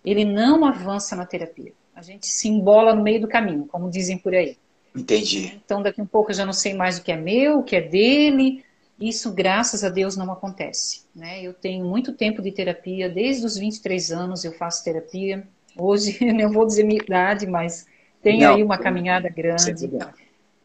[0.05, 1.73] Ele não avança na terapia.
[1.95, 4.57] A gente se embola no meio do caminho, como dizem por aí.
[4.95, 5.61] Entendi.
[5.65, 7.75] Então, daqui um pouco eu já não sei mais o que é meu, o que
[7.75, 8.65] é dele.
[9.01, 11.03] Isso, graças a Deus, não acontece.
[11.15, 11.43] Né?
[11.43, 15.47] Eu tenho muito tempo de terapia, desde os 23 anos eu faço terapia.
[15.77, 17.87] Hoje, não vou dizer minha idade, mas
[18.23, 19.91] tem não, aí uma caminhada grande.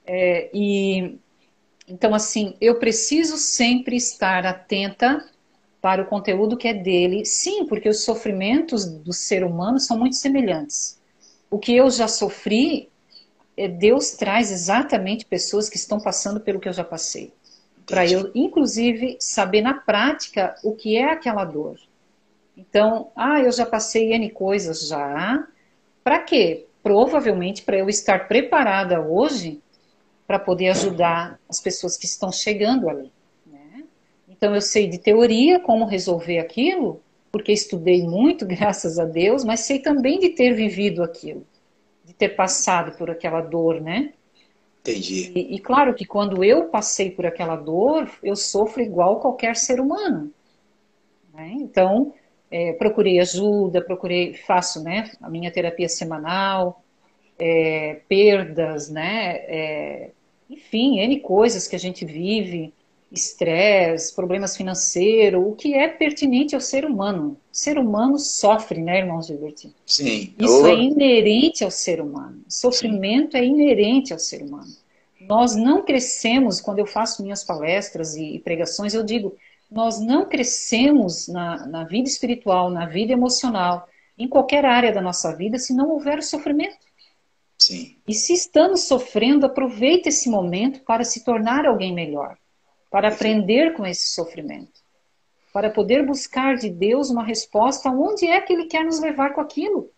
[0.06, 1.20] É, e
[1.88, 5.30] então, assim, eu preciso sempre estar atenta
[5.82, 7.26] para o conteúdo que é dele.
[7.26, 11.00] Sim, porque os sofrimentos do ser humano são muito semelhantes.
[11.50, 12.89] O que eu já sofri,
[13.58, 17.34] é, Deus traz exatamente pessoas que estão passando pelo que eu já passei.
[17.86, 21.78] Para eu, inclusive, saber na prática o que é aquela dor.
[22.56, 25.48] Então, ah, eu já passei N coisas já.
[26.04, 26.67] Para quê?
[26.84, 29.62] Provavelmente para eu estar preparada hoje
[30.28, 33.12] para poder ajudar as pessoas que estão chegando ali.
[33.46, 33.84] Né?
[34.30, 39.62] Então eu sei de teoria como resolver aquilo, porque estudei muito, graças a Deus, mas
[39.62, 41.46] sei também de ter vivido aquilo,
[42.06, 44.13] de ter passado por aquela dor, né?
[44.82, 45.32] Entendi.
[45.36, 49.80] E, e claro que quando eu passei por aquela dor, eu sofro igual qualquer ser
[49.80, 50.32] humano.
[51.34, 51.56] Né?
[51.60, 52.13] Então,
[52.50, 56.84] é, procurei ajuda, procurei, faço né, a minha terapia semanal,
[57.39, 60.12] é, perdas, né, é,
[60.50, 62.74] enfim, N coisas que a gente vive,
[63.12, 67.38] estresse, problemas financeiros, o que é pertinente ao ser humano.
[67.52, 69.74] O ser humano sofre, né, irmãos Gilberto?
[69.86, 70.34] Sim.
[70.39, 72.41] Isso é inerente ao ser humano.
[72.47, 73.38] Sofrimento Sim.
[73.38, 74.71] é inerente ao ser humano.
[75.28, 79.36] Nós não crescemos, quando eu faço minhas palestras e, pregações, eu digo,
[79.69, 85.36] nós não crescemos na, na vida espiritual, na vida emocional, em qualquer área da nossa
[85.36, 86.86] vida, se não houver o sofrimento.
[87.58, 87.95] Sim.
[88.08, 92.38] E se estamos sofrendo, aproveite esse momento para se tornar alguém melhor,
[92.91, 94.82] para aprender com esse sofrimento,
[95.54, 99.39] para poder buscar de Deus uma resposta onde é que Ele quer nos levar com
[99.39, 99.89] aquilo.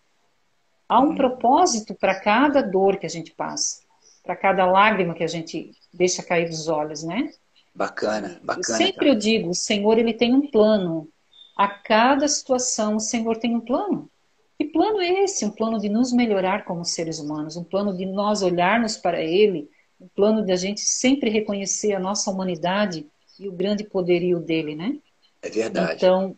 [0.87, 1.15] Há um hum.
[1.15, 3.81] propósito para cada dor que a gente passa,
[4.23, 7.31] para cada lágrima que a gente deixa cair dos olhos, né?
[7.73, 8.59] Bacana, bacana.
[8.59, 11.09] Eu sempre eu digo, o Senhor ele tem um plano.
[11.57, 14.09] A cada situação, o Senhor tem um plano.
[14.57, 15.45] Que plano é esse?
[15.45, 19.67] Um plano de nos melhorar como seres humanos, um plano de nós olharmos para Ele,
[20.03, 23.07] um plano de a gente sempre reconhecer a nossa humanidade
[23.39, 24.97] e o grande poderio dele, né?
[25.41, 25.95] É verdade.
[25.95, 26.35] Então,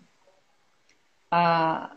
[1.32, 1.96] a,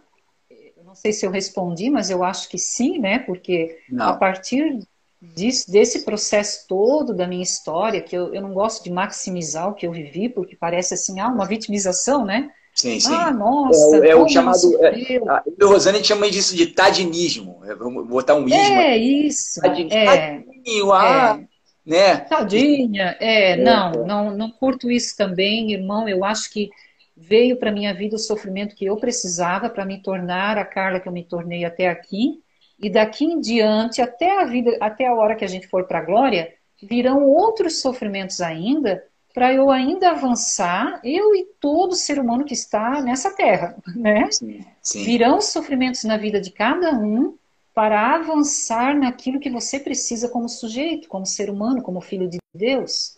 [0.51, 3.19] eu não sei se eu respondi, mas eu acho que sim, né?
[3.19, 4.09] Porque não.
[4.09, 4.81] a partir
[5.21, 9.75] disso, desse processo todo da minha história, que eu, eu não gosto de maximizar o
[9.75, 12.51] que eu vivi, porque parece assim, ah, uma vitimização, né?
[12.75, 13.13] Sim, sim.
[13.13, 14.07] Ah, nossa.
[14.07, 14.57] É, é o chamado.
[14.85, 17.61] É, a Rosane chama disso de tadinismo.
[17.65, 18.55] É, vamos botar um ismo.
[18.55, 19.61] É, isso.
[19.61, 21.48] Tadinho, é, tadinho ah, é.
[21.89, 22.17] Né?
[22.17, 26.09] Tadinha, é, é, não, não, não curto isso também, irmão.
[26.09, 26.71] Eu acho que
[27.17, 31.09] veio para minha vida o sofrimento que eu precisava para me tornar a Carla que
[31.09, 32.43] eu me tornei até aqui.
[32.79, 35.99] E daqui em diante, até a vida, até a hora que a gente for para
[35.99, 39.03] a glória, virão outros sofrimentos ainda
[39.35, 44.29] para eu ainda avançar, eu e todo ser humano que está nessa terra, né?
[44.31, 45.05] Sim, sim.
[45.05, 47.38] Virão sofrimentos na vida de cada um
[47.79, 53.17] para avançar naquilo que você precisa como sujeito, como ser humano, como filho de Deus.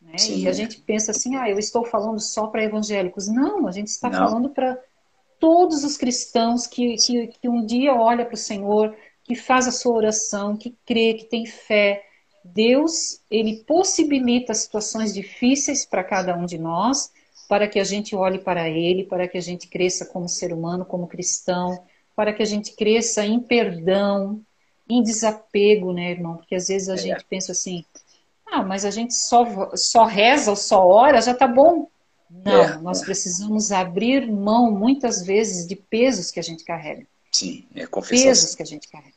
[0.00, 0.16] Né?
[0.28, 3.28] E a gente pensa assim, ah, eu estou falando só para evangélicos.
[3.28, 4.18] Não, a gente está Não.
[4.18, 4.76] falando para
[5.38, 9.70] todos os cristãos que, que, que um dia olha para o Senhor, que faz a
[9.70, 12.04] sua oração, que crê, que tem fé,
[12.44, 17.12] Deus, ele possibilita situações difíceis para cada um de nós,
[17.48, 20.84] para que a gente olhe para ele, para que a gente cresça como ser humano,
[20.84, 21.84] como cristão,
[22.22, 24.40] para que a gente cresça em perdão,
[24.88, 26.36] em desapego, né, irmão?
[26.36, 26.98] Porque às vezes a é.
[26.98, 27.84] gente pensa assim,
[28.46, 31.88] ah, mas a gente só, só reza ou só ora, já tá bom.
[32.30, 37.04] Não, é, nós precisamos abrir mão muitas vezes de pesos que a gente carrega.
[37.32, 38.28] Sim, é confissão.
[38.28, 39.16] Pesos que a gente carrega.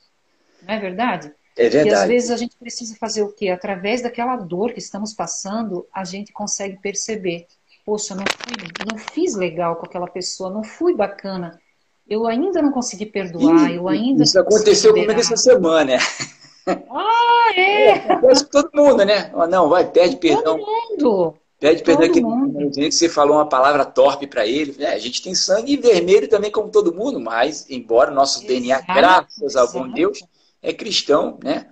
[0.63, 1.32] Não é verdade?
[1.56, 1.89] É verdade.
[1.89, 3.50] E às vezes a gente precisa fazer o quê?
[3.50, 7.46] Através daquela dor que estamos passando, a gente consegue perceber.
[7.86, 8.56] Poxa, não, fui,
[8.91, 11.62] não fiz legal com aquela pessoa, não fui bacana.
[12.08, 14.24] Eu ainda não consegui perdoar, eu ainda.
[14.24, 16.00] Isso aconteceu comigo essa semana, né?
[16.68, 17.88] Ah, é!
[17.88, 19.32] é acontece com todo mundo, né?
[19.50, 20.58] Não, vai, pede perdão.
[20.58, 21.36] Todo mundo.
[21.60, 22.22] Pede perdão que,
[22.70, 24.76] que você falou uma palavra torpe para ele.
[24.80, 28.82] É, a gente tem sangue vermelho também, como todo mundo, mas, embora nosso Exato, DNA,
[28.82, 30.20] graças ao bom Deus,
[30.62, 31.68] é cristão, né?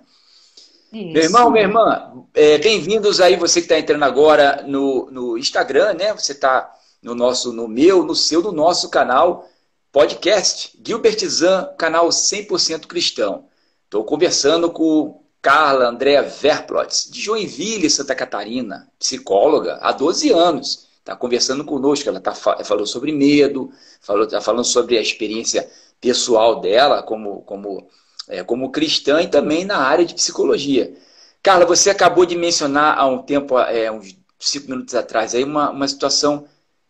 [0.92, 1.12] Isso.
[1.12, 5.94] Meu irmão, minha irmã, é, bem-vindos aí, você que está entrando agora no, no Instagram,
[5.94, 6.12] né?
[6.12, 9.48] Você está no nosso, no meu, no seu, no nosso canal
[9.94, 13.44] podcast, Gilbert Zan, canal 100% cristão.
[13.84, 20.88] Estou conversando com Carla Andréa Verplotz, de Joinville, Santa Catarina, psicóloga, há 12 anos.
[20.98, 26.60] Está conversando conosco, ela tá, falou sobre medo, falou, tá falando sobre a experiência pessoal
[26.60, 27.88] dela como, como
[28.28, 30.92] é, como cristã e também na área de psicologia.
[31.40, 35.70] Carla, você acabou de mencionar há um tempo, é, uns cinco minutos atrás, aí uma,
[35.70, 36.48] uma situação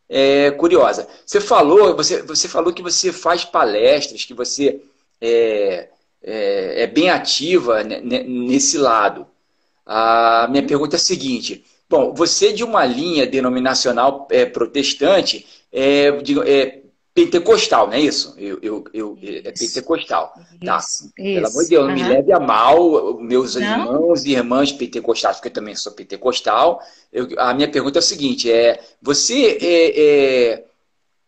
[0.08, 1.08] é, curiosa.
[1.24, 4.80] Você falou, você, você falou que você faz palestras, que você
[5.20, 5.88] é,
[6.22, 9.26] é, é bem ativa nesse lado.
[9.86, 16.08] A minha pergunta é a seguinte: bom, você de uma linha denominacional é, protestante, é,
[16.46, 16.80] é,
[17.14, 18.34] pentecostal, não é isso?
[18.36, 20.34] Eu, eu, eu é pentecostal.
[20.64, 20.78] Tá?
[20.78, 21.12] Isso?
[21.14, 22.02] Pelo amor de Deus, não uhum.
[22.02, 23.62] me leve a mal, meus não.
[23.62, 26.82] irmãos e irmãs pentecostais, porque eu também sou pentecostal.
[27.12, 30.64] Eu, a minha pergunta é a seguinte: é, você é, é,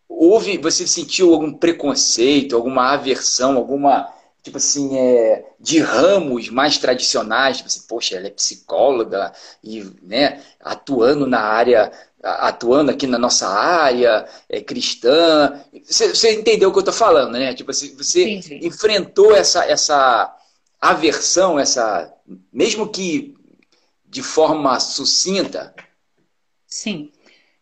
[0.09, 7.57] houve, você sentiu algum preconceito, alguma aversão, alguma tipo assim, é, de ramos mais tradicionais,
[7.57, 11.90] tipo assim, poxa, ela é psicóloga e né, atuando na área
[12.26, 15.64] atuando aqui na nossa área, é cristã.
[15.84, 17.54] Você, você entendeu o que eu estou falando, né?
[17.54, 18.58] Tipo assim, você sim, sim.
[18.62, 20.36] enfrentou essa, essa
[20.80, 22.12] aversão, essa,
[22.52, 23.34] mesmo que
[24.04, 25.74] de forma sucinta.
[26.66, 27.12] Sim.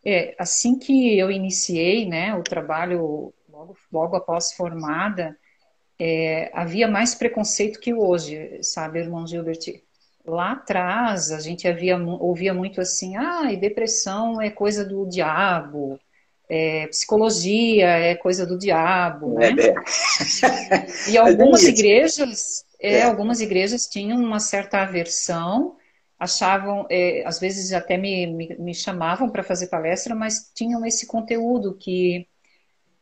[0.05, 5.37] É, assim que eu iniciei né, o trabalho, logo, logo após formada,
[5.99, 9.83] é, havia mais preconceito que hoje, sabe, irmão Gilbert?
[10.27, 15.99] Lá atrás a gente havia, ouvia muito assim, ah, e depressão é coisa do diabo,
[16.49, 19.51] é, psicologia é coisa do diabo, né?
[19.51, 19.75] É,
[21.09, 21.11] é.
[21.11, 25.77] E algumas igrejas, é, é, algumas igrejas tinham uma certa aversão,
[26.19, 31.07] achavam, é, às vezes até me, me, me chamavam para fazer palestra, mas tinham esse
[31.07, 32.27] conteúdo que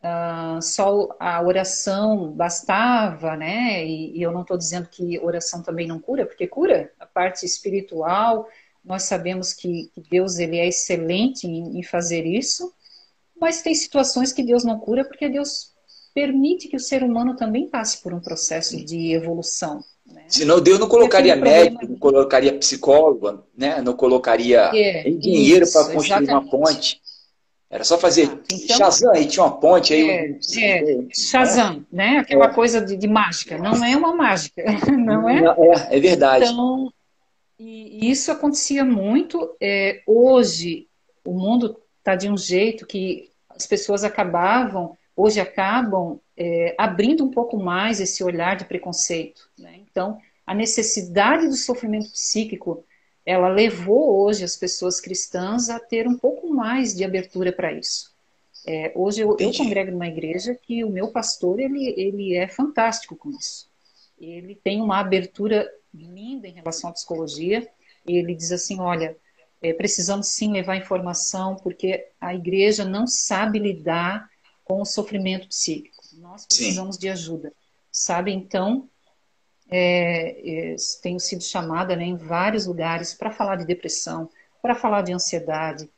[0.03, 3.87] Uh, só a oração bastava, né?
[3.87, 7.47] E, e eu não estou dizendo que oração também não cura, porque cura a parte
[7.47, 8.49] espiritual.
[8.85, 12.73] Nós sabemos que, que Deus ele é excelente em, em, fazer isso,
[13.41, 15.71] mas tem situações que Deus não cura porque Deus
[16.13, 19.85] permite que o ser humano também passe por um processo de evolução.
[20.05, 20.25] Né?
[20.27, 23.81] Senão Deus não colocaria médico, não colocaria psicólogo, né?
[23.81, 26.33] Não colocaria é, engenheiro para construir exatamente.
[26.33, 27.01] uma ponte.
[27.73, 30.11] Era só fazer ah, então, Shazam e tinha uma ponte aí.
[30.11, 32.19] É, é, Shazam, né?
[32.19, 32.53] Aquela é.
[32.53, 33.57] coisa de, de, mágica.
[33.57, 35.41] Não é uma mágica, não é?
[35.41, 36.45] É, é verdade.
[36.45, 36.93] Então,
[37.59, 39.57] e, isso acontecia muito.
[39.59, 40.87] É, hoje,
[41.25, 47.31] o mundo está de um jeito que as pessoas acabavam, hoje acabam é, abrindo um
[47.31, 49.49] pouco mais esse olhar de preconceito.
[49.59, 49.81] Né?
[49.91, 52.85] Então, a necessidade do sofrimento psíquico
[53.25, 58.13] ela levou hoje as pessoas cristãs a ter um pouco mais de abertura para isso.
[58.67, 63.17] É, hoje eu, eu, congrego numa igreja que o meu pastor ele, ele é fantástico
[63.17, 63.69] com isso.
[64.19, 67.69] Ele tem uma abertura linda em relação à psicologia.
[68.07, 69.17] Ele diz assim, olha,
[69.61, 74.29] é, precisamos sim levar informação porque a igreja não sabe lidar
[74.65, 76.03] com o sofrimento psíquico.
[76.15, 77.01] Nós precisamos sim.
[77.01, 77.53] de ajuda.
[77.91, 78.89] Sabe, então,
[79.73, 84.29] é, é, tenho sido chamada né, em vários lugares para falar de depressão,
[84.61, 85.89] para falar de ansiedade,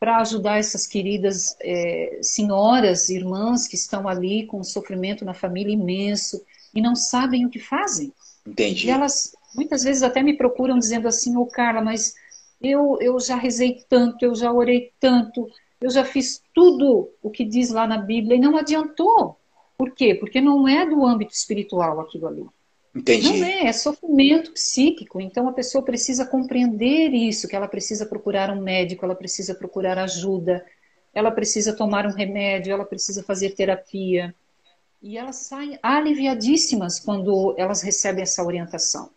[0.00, 5.72] para ajudar essas queridas é, senhoras, irmãs que estão ali com um sofrimento na família
[5.72, 6.42] imenso
[6.74, 8.12] e não sabem o que fazem.
[8.46, 8.86] Entendi.
[8.86, 12.14] E elas muitas vezes até me procuram dizendo assim, ô oh, Carla, mas
[12.60, 15.48] eu, eu já rezei tanto, eu já orei tanto,
[15.80, 19.36] eu já fiz tudo o que diz lá na Bíblia e não adiantou.
[19.76, 20.14] Por quê?
[20.14, 22.46] Porque não é do âmbito espiritual aquilo ali.
[22.98, 23.38] Entendi.
[23.38, 25.20] Não é, é sofrimento psíquico.
[25.20, 29.98] Então a pessoa precisa compreender isso, que ela precisa procurar um médico, ela precisa procurar
[29.98, 30.64] ajuda,
[31.14, 34.34] ela precisa tomar um remédio, ela precisa fazer terapia.
[35.00, 39.10] E elas saem aliviadíssimas quando elas recebem essa orientação.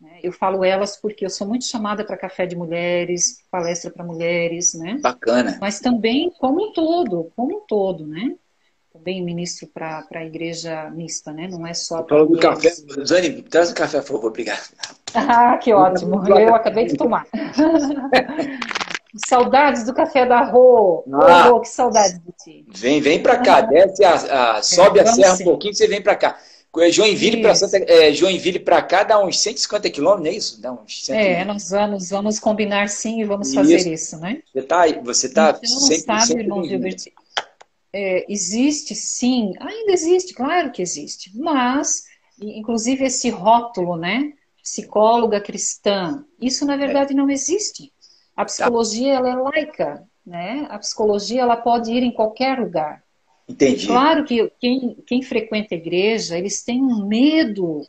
[0.00, 0.20] Né?
[0.22, 4.72] Eu falo elas porque eu sou muito chamada para café de mulheres, palestra para mulheres,
[4.72, 4.98] né?
[5.02, 5.58] Bacana.
[5.60, 8.34] Mas também como um todo, como um todo, né?
[9.00, 11.48] Também ministro para a igreja mista, né?
[11.50, 12.04] Não é só.
[12.06, 12.70] Falando do café,
[13.04, 14.62] Zane, traz o café, por favor, obrigado.
[15.14, 16.22] Ah, que ótimo.
[16.28, 17.26] Eu acabei de tomar.
[19.26, 21.04] Saudades do café da Rô.
[21.12, 22.64] Ah, Rô, que saudades de ti.
[22.68, 25.42] Vem, vem para cá, desce a, a sobe é, a serra sim.
[25.42, 26.38] um pouquinho, você vem para cá.
[26.92, 30.62] Joinville para Santa, é, Joinville para cá dá uns 150 quilômetros, não é isso?
[30.62, 33.56] Dá uns 100 é, nós vamos, vamos combinar sim e vamos isso.
[33.56, 34.40] fazer isso, né?
[34.54, 35.58] Você está você tá
[36.14, 36.98] então, sabe, irmão Gilbert,
[37.92, 42.04] é, existe sim, ainda existe, claro que existe, mas,
[42.40, 46.24] inclusive esse rótulo, né, psicóloga cristã.
[46.40, 47.92] Isso, na verdade, não existe.
[48.36, 50.66] A psicologia, ela é laica, né?
[50.70, 53.02] A psicologia, ela pode ir em qualquer lugar.
[53.48, 53.86] Entendi.
[53.86, 57.86] Claro que quem, quem frequenta a igreja, eles têm um medo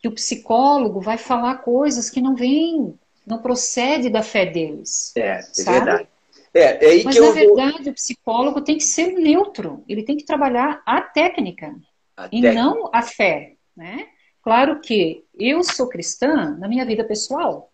[0.00, 2.94] que o psicólogo vai falar coisas que não vêm,
[3.26, 5.12] não procede da fé deles.
[5.16, 5.78] É, é sabe?
[5.78, 6.08] verdade.
[6.58, 7.92] É, é aí Mas, que na eu verdade, vou...
[7.92, 9.84] o psicólogo tem que ser neutro.
[9.88, 11.74] Ele tem que trabalhar a técnica
[12.16, 12.52] a e técnica.
[12.54, 14.08] não a fé, né?
[14.42, 17.70] Claro que eu sou cristã na minha vida pessoal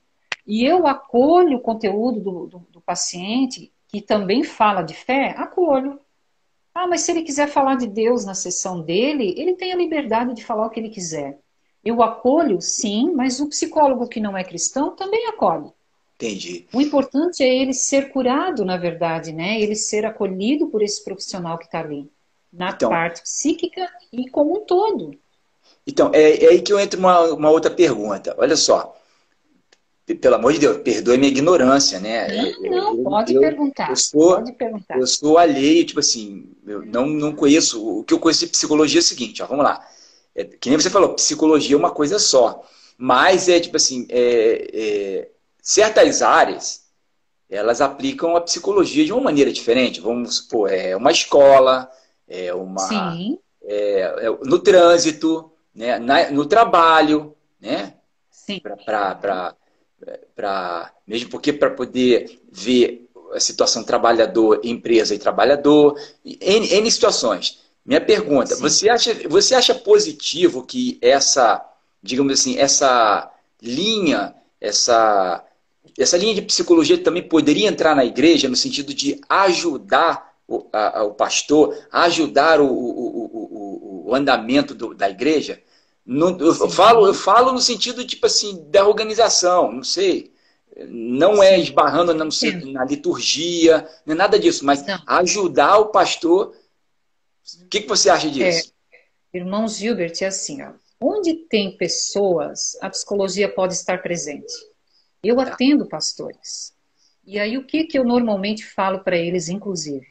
[0.46, 6.00] e eu acolho o conteúdo do, do, do paciente que também fala de fé, acolho.
[6.74, 10.34] Ah, mas se ele quiser falar de Deus na sessão dele, ele tem a liberdade
[10.34, 11.38] de falar o que ele quiser.
[11.84, 15.70] Eu acolho, sim, mas o psicólogo que não é cristão também acolhe.
[16.16, 16.66] Entendi.
[16.72, 19.60] O importante é ele ser curado, na verdade, né?
[19.60, 22.08] Ele ser acolhido por esse profissional que está ali,
[22.52, 25.18] na então, parte psíquica e como um todo.
[25.86, 28.34] Então, é, é aí que eu entro uma, uma outra pergunta.
[28.38, 28.96] Olha só,
[30.20, 32.28] pelo amor de Deus, perdoe minha ignorância, né?
[32.60, 33.90] Não, não eu, pode eu, perguntar.
[33.90, 34.98] Eu sou, pode perguntar.
[34.98, 38.00] Eu sou alheio, tipo assim, eu não, não conheço.
[38.00, 39.84] O que eu conheço de psicologia é o seguinte, ó, vamos lá.
[40.34, 42.62] É, que nem você falou, psicologia é uma coisa só.
[42.98, 45.28] Mas é tipo assim, é, é,
[45.64, 46.84] certas áreas
[47.48, 50.00] elas aplicam a psicologia de uma maneira diferente.
[50.00, 51.90] Vamos supor, é uma escola,
[52.28, 52.88] é uma.
[52.88, 53.38] Sim.
[53.62, 57.94] É, é no trânsito, né, na, no trabalho, né?
[58.30, 58.60] Sim.
[58.60, 59.64] Para
[61.06, 67.62] mesmo porque para poder ver a situação trabalhador, empresa e trabalhador, N, N situações.
[67.84, 71.64] Minha pergunta, você acha, você acha positivo que essa,
[72.02, 75.44] digamos assim, essa linha, essa,
[75.98, 81.04] essa linha de psicologia também poderia entrar na igreja no sentido de ajudar o, a,
[81.04, 85.62] o pastor, ajudar o, o, o, andamento do, da igreja?
[86.04, 90.32] No, eu, falo, eu falo no sentido, tipo assim, da organização, não sei.
[90.88, 92.24] Não é esbarrando na,
[92.72, 95.00] na liturgia, não é nada disso, mas não.
[95.06, 96.52] ajudar o pastor
[97.62, 98.72] o que, que você acha disso?
[99.32, 104.52] É, irmãos Gilbert, é assim, ó, onde tem pessoas, a psicologia pode estar presente.
[105.24, 105.44] Eu tá.
[105.44, 106.74] atendo pastores.
[107.26, 110.06] E aí o que, que eu normalmente falo para eles, inclusive?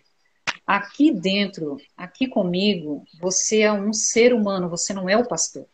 [0.65, 5.67] Aqui dentro, aqui comigo, você é um ser humano, você não é o pastor.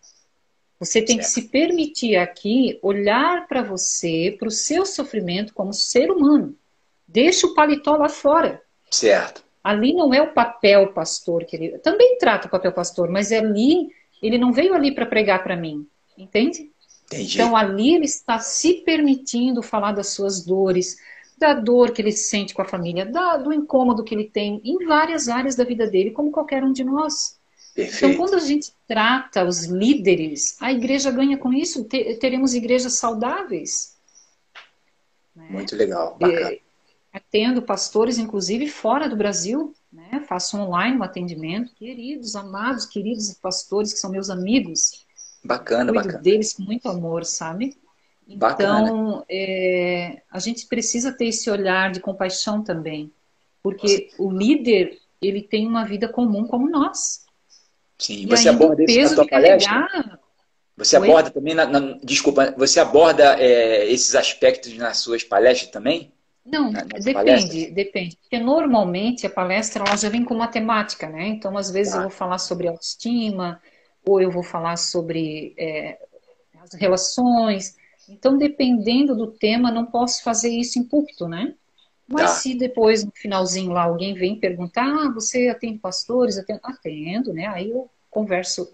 [0.79, 1.27] Você tem certo.
[1.27, 6.55] que se permitir aqui olhar para você, para o seu sofrimento como ser humano.
[7.07, 8.61] Deixa o paletó lá fora.
[8.89, 9.43] Certo.
[9.63, 13.89] Ali não é o papel pastor que ele também trata o papel pastor, mas ali
[14.21, 15.85] ele não veio ali para pregar para mim,
[16.17, 16.71] entende?
[17.11, 17.35] Entendi.
[17.35, 20.97] Então ali ele está se permitindo falar das suas dores,
[21.37, 24.85] da dor que ele sente com a família, da, do incômodo que ele tem em
[24.85, 27.39] várias áreas da vida dele, como qualquer um de nós.
[27.73, 28.05] Perfeito.
[28.05, 31.85] Então, quando a gente trata os líderes, a igreja ganha com isso,
[32.19, 33.95] teremos igrejas saudáveis.
[35.35, 35.47] Né?
[35.49, 36.51] Muito legal, bacana.
[36.51, 36.59] É,
[37.13, 40.23] atendo pastores, inclusive fora do Brasil, né?
[40.27, 45.05] faço online um atendimento, queridos, amados, queridos pastores que são meus amigos.
[45.43, 46.23] Bacana, cuido bacana.
[46.23, 47.77] deles com muito amor, sabe?
[48.27, 53.11] Então, é, a gente precisa ter esse olhar de compaixão também,
[53.63, 54.23] porque Nossa.
[54.23, 57.25] o líder, ele tem uma vida comum como nós.
[57.97, 60.19] Sim, e você aborda isso na tua palestra?
[60.77, 61.09] Você Oi?
[61.09, 66.13] aborda também, na, na, desculpa, você aborda é, esses aspectos nas suas palestras também?
[66.45, 67.73] Não, depende, palestras?
[67.73, 68.17] depende.
[68.17, 71.27] Porque normalmente a palestra ela já vem com matemática, né?
[71.27, 71.99] Então, às vezes tá.
[71.99, 73.59] eu vou falar sobre autoestima,
[74.05, 75.97] ou eu vou falar sobre é,
[76.61, 77.77] as relações.
[78.07, 81.53] Então, dependendo do tema, não posso fazer isso em púlpito, né?
[82.07, 82.35] Mas tá.
[82.37, 86.37] se depois, no finalzinho lá, alguém vem perguntar, ah, você atende pastores?
[86.37, 87.45] Atendo, atendo né?
[87.45, 88.71] Aí eu converso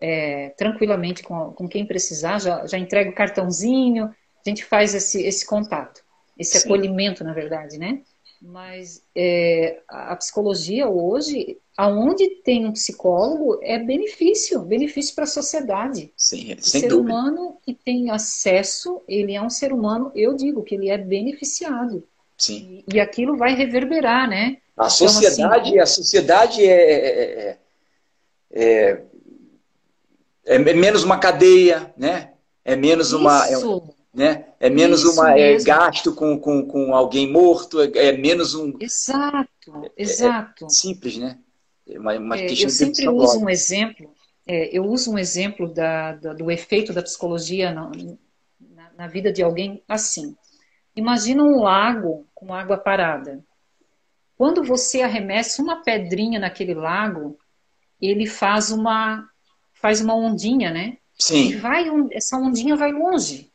[0.00, 5.22] é, tranquilamente com, com quem precisar, já, já entrego o cartãozinho, a gente faz esse,
[5.22, 6.02] esse contato
[6.38, 6.66] esse Sim.
[6.66, 8.02] acolhimento, na verdade, né?
[8.40, 16.12] Mas é, a psicologia hoje, aonde tem um psicólogo, é benefício, benefício para a sociedade.
[16.16, 16.96] Sim, o ser dúvida.
[16.96, 22.06] humano que tem acesso, ele é um ser humano, eu digo que ele é beneficiado.
[22.38, 22.84] Sim.
[22.86, 24.58] E, e aquilo vai reverberar, né?
[24.76, 27.58] A então, sociedade, assim, a sociedade é, é,
[28.52, 29.02] é,
[30.44, 32.30] é, menos uma cadeia, né?
[32.64, 33.18] É menos Isso.
[33.18, 33.44] uma.
[33.48, 33.56] É,
[34.14, 34.44] né?
[34.60, 38.72] É menos Isso uma é, gasto com, com, com alguém morto, é, é menos um.
[38.78, 39.48] Exato,
[39.82, 40.70] é, é exato.
[40.70, 41.38] simples, né?
[41.98, 44.14] Uma, uma eu sempre uso um exemplo.
[44.46, 47.90] eu uso um exemplo da, da, do efeito da psicologia na,
[48.60, 50.36] na, na vida de alguém assim.
[50.94, 53.42] Imagina um lago com água parada.
[54.36, 57.38] Quando você arremessa uma pedrinha naquele lago,
[58.00, 59.28] ele faz uma
[59.72, 60.98] faz uma ondinha, né?
[61.18, 61.50] Sim.
[61.50, 63.50] E vai, essa ondinha vai longe.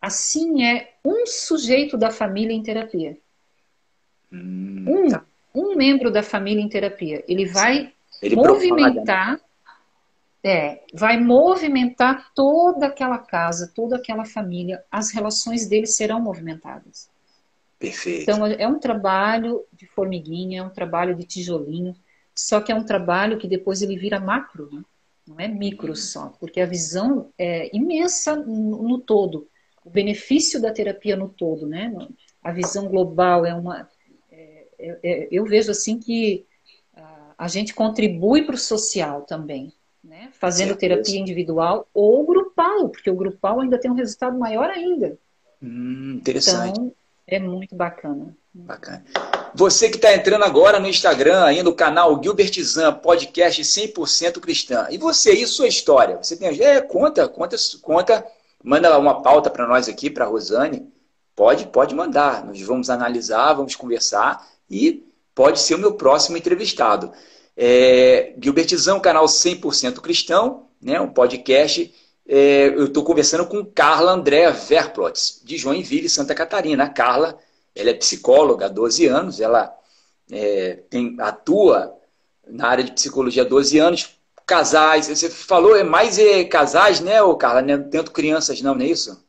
[0.00, 3.16] Assim é um sujeito da família em terapia.
[4.30, 5.24] Hum, um, tá.
[5.54, 7.24] Um membro da família em terapia.
[7.28, 7.92] Ele vai
[8.22, 9.40] Ele movimentar,
[10.42, 14.84] é, vai movimentar toda aquela casa, toda aquela família.
[14.90, 17.08] As relações dele serão movimentadas.
[17.78, 18.22] Perfeito.
[18.22, 21.94] Então é um trabalho de formiguinha, é um trabalho de tijolinho,
[22.34, 24.82] só que é um trabalho que depois ele vira macro, né?
[25.26, 25.96] não é micro uhum.
[25.96, 29.48] só, porque a visão é imensa no, no todo
[29.84, 31.92] o benefício da terapia no todo, né?
[32.42, 33.88] A visão global é uma.
[35.30, 36.44] Eu vejo assim que
[37.36, 39.72] a gente contribui para o social também,
[40.02, 40.30] né?
[40.32, 45.18] Fazendo terapia individual ou grupal, porque o grupal ainda tem um resultado maior ainda.
[45.62, 46.78] Hum, interessante.
[46.78, 46.92] Então,
[47.26, 48.36] é muito bacana.
[48.52, 49.04] Bacana.
[49.54, 54.86] Você que está entrando agora no Instagram, aí no canal Gilbert Zan, podcast 100% cristã.
[54.90, 56.16] E você e sua história?
[56.16, 56.48] Você tem.
[56.62, 58.24] É, conta, conta, conta
[58.64, 60.90] Manda uma pauta para nós aqui, para a Rosane.
[61.36, 62.46] Pode, pode mandar.
[62.46, 65.04] Nós vamos analisar, vamos conversar e
[65.34, 67.12] pode ser o meu próximo entrevistado.
[67.56, 71.92] É, Gilbertizão, canal 100% cristão, né, um podcast.
[72.26, 76.84] É, eu estou conversando com Carla Andréa Verplotz, de Joinville, Santa Catarina.
[76.84, 77.38] A Carla,
[77.74, 79.74] ela é psicóloga há 12 anos, ela
[80.30, 81.94] é, tem, atua
[82.46, 85.08] na área de psicologia há 12 anos, casais.
[85.08, 87.62] Você falou, é mais é, casais, né, Carla?
[87.62, 89.23] Não é tanto crianças, não, não é isso?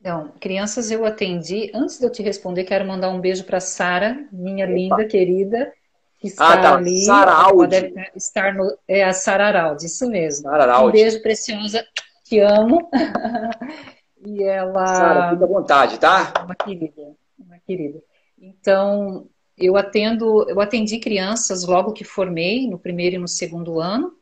[0.00, 1.70] Não, crianças eu atendi.
[1.74, 5.72] Antes de eu te responder, quero mandar um beijo para Sara, minha linda, querida,
[6.20, 6.74] que está ah, tá.
[6.76, 7.04] ali.
[7.04, 7.94] Sara Aldi.
[8.14, 10.48] estar no, é a Sara Araldi, isso mesmo.
[10.48, 10.88] Sara Araldi.
[10.88, 11.84] Um beijo, preciosa,
[12.24, 12.88] te amo.
[14.24, 14.86] e ela.
[14.86, 16.32] Sara, fica à vontade, tá?
[16.44, 17.02] Uma querida,
[17.38, 18.00] uma querida.
[18.40, 24.12] Então, eu atendo, eu atendi crianças logo que formei, no primeiro e no segundo ano.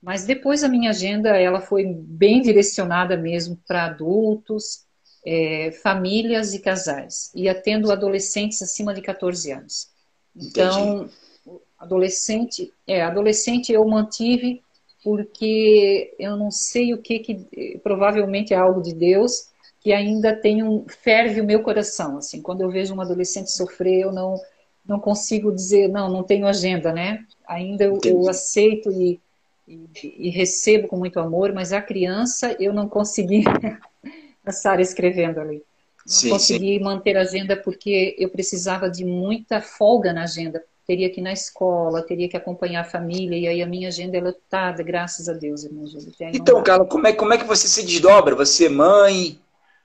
[0.00, 4.83] Mas depois a minha agenda ela foi bem direcionada mesmo para adultos,
[5.24, 7.30] é, famílias e casais.
[7.34, 9.88] E atendo adolescentes acima de 14 anos.
[10.36, 11.08] Então,
[11.46, 11.60] Entendi.
[11.78, 14.62] adolescente, é, adolescente eu mantive
[15.02, 19.50] porque eu não sei o que, que provavelmente é algo de Deus
[19.80, 22.16] que ainda tem um ferve o meu coração.
[22.16, 24.40] Assim, quando eu vejo um adolescente sofrer, eu não
[24.86, 27.24] não consigo dizer não, não tenho agenda, né?
[27.46, 29.20] Ainda eu, eu aceito e
[29.66, 33.44] e, e, recebo com muito amor, mas a criança eu não consegui
[34.44, 35.62] a escrevendo ali.
[36.06, 36.84] Não sim, consegui sim.
[36.84, 40.62] manter a agenda porque eu precisava de muita folga na agenda.
[40.86, 44.18] Teria que ir na escola, teria que acompanhar a família, e aí a minha agenda
[44.18, 45.86] é lotada, graças a Deus, irmão.
[46.34, 48.34] Então, Carla, como é, como é que você se desdobra?
[48.34, 49.40] Você é mãe,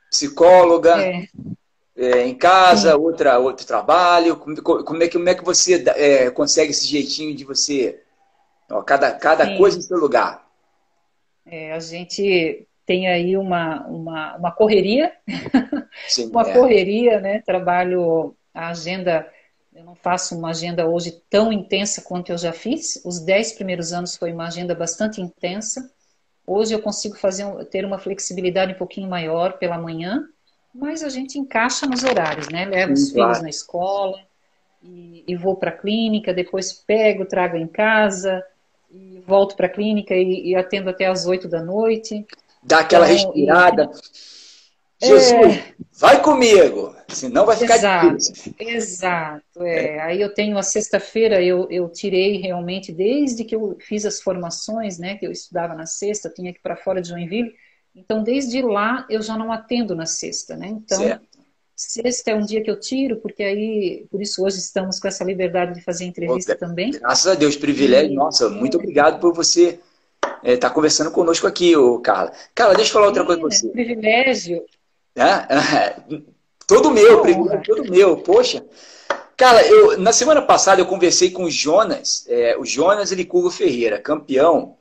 [0.10, 1.26] psicóloga, é.
[1.96, 4.36] É, em casa, outra, outro trabalho?
[4.36, 8.02] Como, como, é, como é que você é, consegue esse jeitinho de você
[8.70, 10.48] Ó, cada cada coisa em seu lugar.
[11.46, 15.14] É, a gente tem aí uma, uma, uma correria,
[16.08, 16.54] Sim, uma é.
[16.54, 17.40] correria, né?
[17.40, 19.32] Trabalho a agenda,
[19.76, 23.00] eu não faço uma agenda hoje tão intensa quanto eu já fiz.
[23.06, 25.88] Os dez primeiros anos foi uma agenda bastante intensa.
[26.48, 30.24] Hoje eu consigo fazer ter uma flexibilidade um pouquinho maior pela manhã,
[30.74, 32.66] mas a gente encaixa nos horários, né?
[32.66, 33.30] Levo Sim, os claro.
[33.30, 34.20] filhos na escola
[34.82, 38.44] e, e vou para a clínica, depois pego, trago em casa,
[38.90, 42.26] e volto para a clínica e, e, atendo até as 8 da noite.
[42.64, 43.90] Dá aquela então, respirada.
[45.02, 45.08] E...
[45.08, 45.74] Jesus, é...
[45.98, 48.54] vai comigo, senão vai ficar exato, difícil.
[48.60, 49.96] Exato, é.
[49.96, 50.02] é.
[50.02, 55.00] Aí eu tenho a sexta-feira, eu, eu tirei realmente, desde que eu fiz as formações,
[55.00, 57.54] né, que eu estudava na sexta, tinha que ir para fora de Joinville,
[57.96, 60.68] então desde lá eu já não atendo na sexta, né?
[60.68, 61.30] Então, certo.
[61.82, 65.24] Sexta é um dia que eu tiro, porque aí, por isso hoje estamos com essa
[65.24, 66.92] liberdade de fazer entrevista também.
[66.92, 68.12] Graças a Deus, privilégio.
[68.12, 68.16] E...
[68.16, 69.80] Nossa, muito obrigado por você
[70.44, 72.32] estar é, tá conversando conosco aqui, ô, Carla.
[72.54, 73.68] Carla, deixa eu falar outra coisa para você.
[73.70, 74.64] Privilégio.
[75.16, 75.96] É?
[76.68, 78.18] Todo meu, privilégio todo meu.
[78.18, 78.64] Poxa.
[79.36, 83.98] Cara, eu, na semana passada eu conversei com o Jonas, é, o Jonas Elicugo Ferreira,
[83.98, 84.76] campeão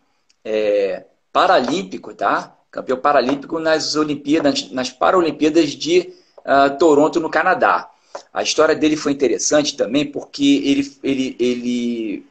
[0.45, 2.57] é, paralímpico, tá?
[2.71, 7.89] Campeão paralímpico nas Olimpíadas, nas Paralimpíadas de uh, Toronto, no Canadá.
[8.33, 12.27] A história dele foi interessante também porque ele, ele, ele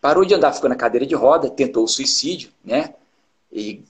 [0.00, 2.94] parou de andar, ficou na cadeira de roda, tentou o suicídio, né?
[3.52, 3.82] E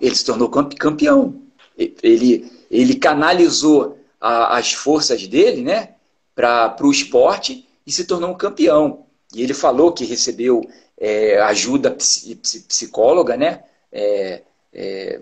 [0.00, 1.42] ele se tornou campeão.
[1.76, 5.94] Ele, ele canalizou a, as forças dele, né,
[6.34, 9.06] para o esporte e se tornou um campeão.
[9.34, 10.62] E ele falou que recebeu
[10.98, 13.64] é, ajuda psicóloga, né?
[13.90, 14.42] É,
[14.72, 15.20] é,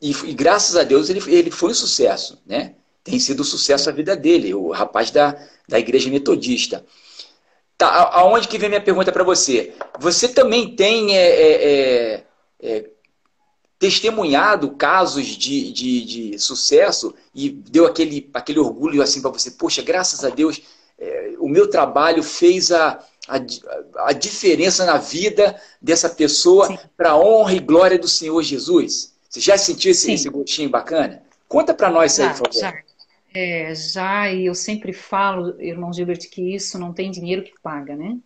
[0.00, 2.74] e, e, graças a Deus ele, ele foi um sucesso, né?
[3.02, 6.84] Tem sido um sucesso a vida dele, o rapaz da, da igreja metodista.
[7.78, 9.74] Tá, aonde que vem minha pergunta para você?
[9.98, 12.24] Você também tem é, é, é,
[12.62, 12.90] é,
[13.78, 19.82] testemunhado casos de, de, de sucesso e deu aquele, aquele orgulho assim para você, poxa,
[19.82, 20.62] graças a Deus,
[20.98, 22.98] é, o meu trabalho fez a,
[23.28, 23.36] a,
[24.06, 29.12] a diferença na vida dessa pessoa para a honra e glória do Senhor Jesus?
[29.28, 31.22] Você já sentiu esse, esse gostinho bacana?
[31.46, 32.52] Conta para nós isso aí, por favor.
[32.58, 32.74] Já.
[33.38, 37.94] É, já, e eu sempre falo, irmão Gilbert, que isso não tem dinheiro que paga,
[37.94, 38.18] né?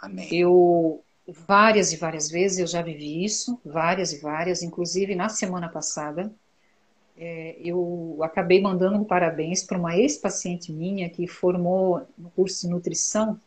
[0.00, 0.28] Amém.
[0.32, 5.68] Eu, várias e várias vezes, eu já vivi isso, várias e várias, inclusive na semana
[5.68, 6.32] passada,
[7.18, 12.72] é, eu acabei mandando um parabéns para uma ex-paciente minha que formou no curso de
[12.72, 13.38] nutrição.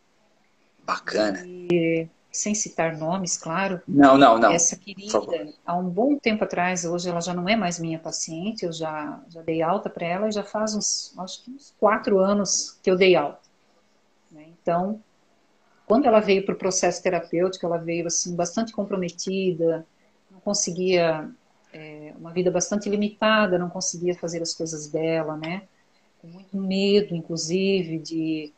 [0.85, 1.43] Bacana.
[1.43, 3.81] E, sem citar nomes, claro.
[3.87, 4.51] Não, não, não.
[4.51, 5.19] Essa querida,
[5.65, 9.19] há um bom tempo atrás, hoje ela já não é mais minha paciente, eu já,
[9.29, 12.89] já dei alta para ela e já faz uns, acho que uns quatro anos que
[12.89, 13.41] eu dei alta.
[14.31, 14.45] Né?
[14.61, 15.01] Então,
[15.87, 19.85] quando ela veio para o processo terapêutico, ela veio assim bastante comprometida,
[20.29, 21.27] não conseguia
[21.73, 25.63] é, uma vida bastante limitada, não conseguia fazer as coisas dela, né?
[26.21, 28.53] Com muito medo, inclusive, de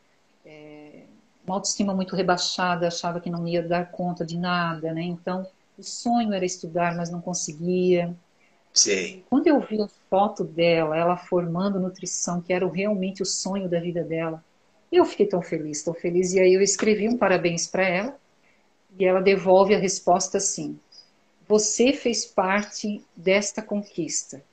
[0.46, 0.81] é,
[1.46, 5.02] uma autoestima muito rebaixada, achava que não ia dar conta de nada, né?
[5.02, 8.16] Então, o sonho era estudar, mas não conseguia.
[8.74, 9.24] Sim.
[9.30, 13.80] Quando eu vi a foto dela, ela formando nutrição, que era realmente o sonho da
[13.80, 14.44] vida dela,
[14.92, 16.34] eu fiquei tão feliz, tão feliz.
[16.34, 18.18] E aí eu escrevi um parabéns para ela
[18.98, 20.80] e ela devolve a resposta assim:
[21.48, 24.44] Você fez parte desta conquista.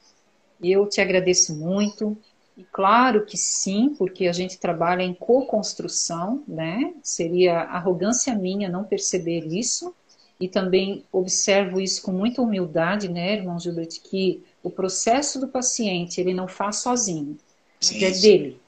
[0.63, 2.17] Eu te agradeço muito.
[2.59, 6.93] E claro que sim, porque a gente trabalha em co-construção, né?
[7.03, 9.95] Seria arrogância minha não perceber isso.
[10.41, 16.21] E também observo isso com muita humildade, né, irmão Gilbert, que o processo do paciente
[16.21, 17.37] ele não faz sozinho,
[17.81, 18.61] sim, é dele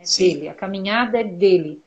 [0.00, 0.34] é Sim.
[0.34, 1.82] dele, a caminhada é dele.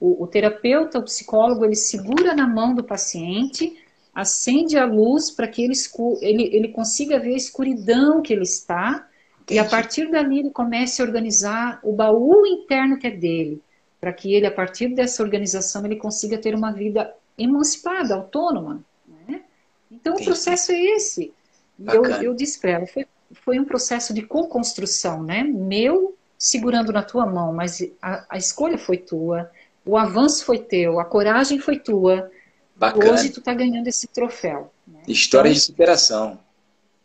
[0.00, 3.76] O, o, terapeuta, o psicólogo, ele segura na mão do paciente,
[4.14, 5.74] acende a luz para que ele,
[6.20, 9.08] ele, ele consiga ver a escuridão que ele está,
[9.46, 9.54] Entendi.
[9.54, 13.62] e a partir dali ele comece a organizar o baú interno que é dele,
[14.00, 18.82] para que ele, a partir dessa organização, ele consiga ter uma vida emancipada, autônoma.
[19.28, 19.42] Né?
[19.90, 20.28] Então Entendi.
[20.28, 21.32] o processo é esse.
[21.78, 25.44] E eu, eu disse para ela, foi, foi um processo de co-construção, né?
[25.44, 29.50] Meu segurando na tua mão, mas a, a, escolha foi tua,
[29.84, 32.30] o avanço foi teu, a coragem foi tua.
[32.74, 33.12] Bacana.
[33.12, 34.70] Hoje tu está ganhando esse troféu.
[34.86, 35.00] Né?
[35.08, 36.38] História então, de superação.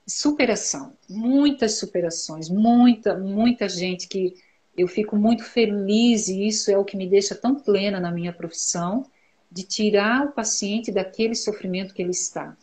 [0.08, 4.34] Superação, muitas superações, muita, muita gente que
[4.78, 8.34] eu fico muito feliz e isso é o que me deixa tão plena na minha
[8.34, 9.06] profissão,
[9.52, 12.56] de tirar o paciente daquele sofrimento que ele está,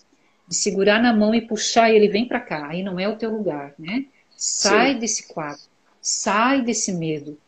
[0.47, 3.17] de segurar na mão e puxar e ele vem para cá, aí não é o
[3.17, 4.07] teu lugar, né?
[4.37, 4.99] Sai Sim.
[5.01, 5.69] desse quadro
[6.01, 7.39] Sai desse medo.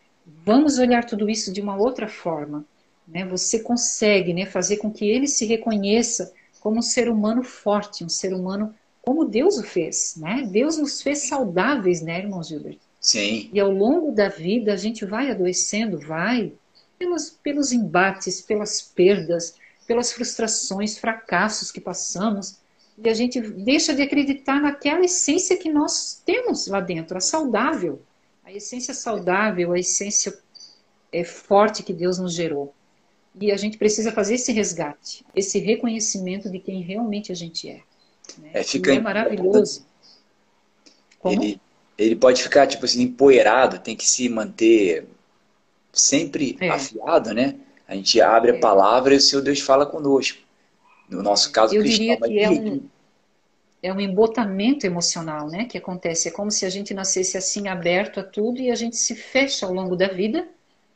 [0.45, 2.65] Vamos olhar tudo isso de uma outra forma.
[3.07, 3.25] Né?
[3.25, 8.09] Você consegue né, fazer com que ele se reconheça como um ser humano forte, um
[8.09, 10.17] ser humano como Deus o fez.
[10.17, 10.49] Né?
[10.51, 12.79] Deus nos fez saudáveis, né, irmão Gilbert?
[13.01, 13.49] Sim.
[13.53, 16.53] E ao longo da vida a gente vai adoecendo, vai,
[16.99, 19.55] pelos, pelos embates, pelas perdas,
[19.87, 22.59] pelas frustrações, fracassos que passamos,
[23.03, 28.03] e a gente deixa de acreditar naquela essência que nós temos lá dentro, a saudável
[28.51, 30.37] a essência saudável, a essência
[31.13, 32.75] é, forte que Deus nos gerou.
[33.41, 37.81] E a gente precisa fazer esse resgate, esse reconhecimento de quem realmente a gente é.
[38.39, 38.51] Né?
[38.55, 39.85] É, fica e é maravilhoso.
[41.25, 41.61] Ele,
[41.99, 45.07] ele pode ficar, tipo assim, empoeirado, tem que se manter
[45.93, 46.71] sempre é.
[46.71, 47.57] afiado, né?
[47.87, 48.57] A gente abre é.
[48.57, 50.39] a palavra e o Senhor Deus fala conosco.
[51.09, 52.83] No nosso caso, Eu cristão, diria que é um,
[53.83, 56.29] é um embotamento emocional, né, que acontece.
[56.29, 59.67] É como se a gente nascesse assim aberto a tudo e a gente se fecha
[59.67, 60.47] ao longo da vida,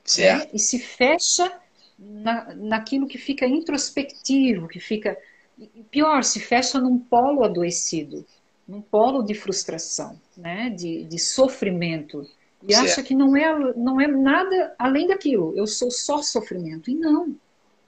[0.05, 0.45] certo?
[0.45, 1.53] Né, e se fecha
[1.99, 5.19] na, naquilo que fica introspectivo, que fica
[5.59, 8.25] e pior, se fecha num polo adoecido,
[8.67, 12.27] num polo de frustração, né, de, de sofrimento
[12.63, 12.87] e certo.
[12.87, 15.53] acha que não é não é nada além daquilo.
[15.57, 17.37] Eu sou só sofrimento e não.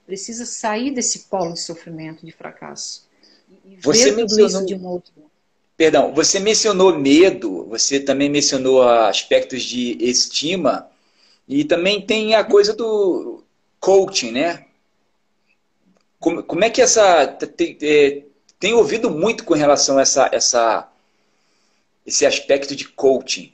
[0.05, 3.07] Precisa sair desse polo de sofrimento, de fracasso
[3.81, 5.13] você mencionou de um outro.
[5.75, 10.87] Perdão, você mencionou medo, você também mencionou aspectos de estima
[11.47, 13.43] e também tem a coisa do
[13.79, 14.65] coaching, né?
[16.27, 18.23] Como, como é que essa tem, é,
[18.59, 20.89] tem ouvido muito com relação a essa, essa
[22.05, 23.53] esse aspecto de coaching?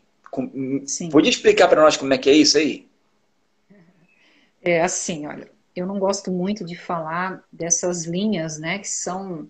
[0.88, 1.10] Sim.
[1.10, 2.88] Pode explicar para nós como é que é isso aí?
[4.60, 9.48] É assim, olha, eu não gosto muito de falar dessas linhas, né, que são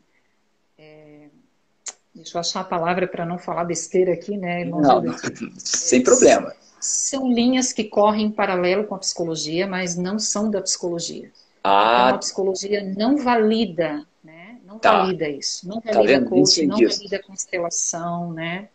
[2.14, 4.82] Deixa eu achar a palavra para não falar besteira aqui, né, irmão?
[4.82, 5.16] Não,
[5.58, 6.54] sem problema.
[6.80, 11.32] São linhas que correm em paralelo com a psicologia, mas não são da psicologia.
[11.64, 12.06] Ah.
[12.06, 14.58] Então, a psicologia não valida, né?
[14.66, 15.00] Não tá.
[15.00, 15.68] valida isso.
[15.68, 18.70] Não tá valida tá coaching, não valida constelação, né?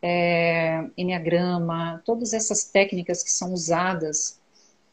[0.00, 4.38] É, enneagrama, todas essas técnicas que são usadas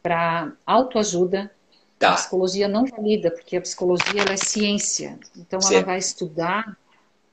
[0.02, 1.50] para autoajuda.
[1.98, 2.12] Tá.
[2.12, 5.18] A psicologia não valida, porque a psicologia é ciência.
[5.36, 6.76] Então ela vai estudar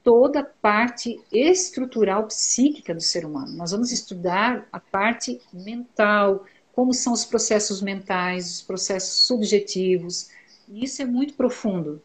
[0.04, 3.54] toda a parte estrutural psíquica do ser humano.
[3.54, 6.46] Nós vamos estudar a parte mental,
[6.80, 10.30] como são os processos mentais, os processos subjetivos.
[10.66, 12.02] E isso é muito profundo.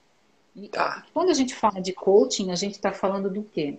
[0.73, 1.07] Tá.
[1.15, 3.79] Quando a gente fala de coaching, a gente está falando do quê?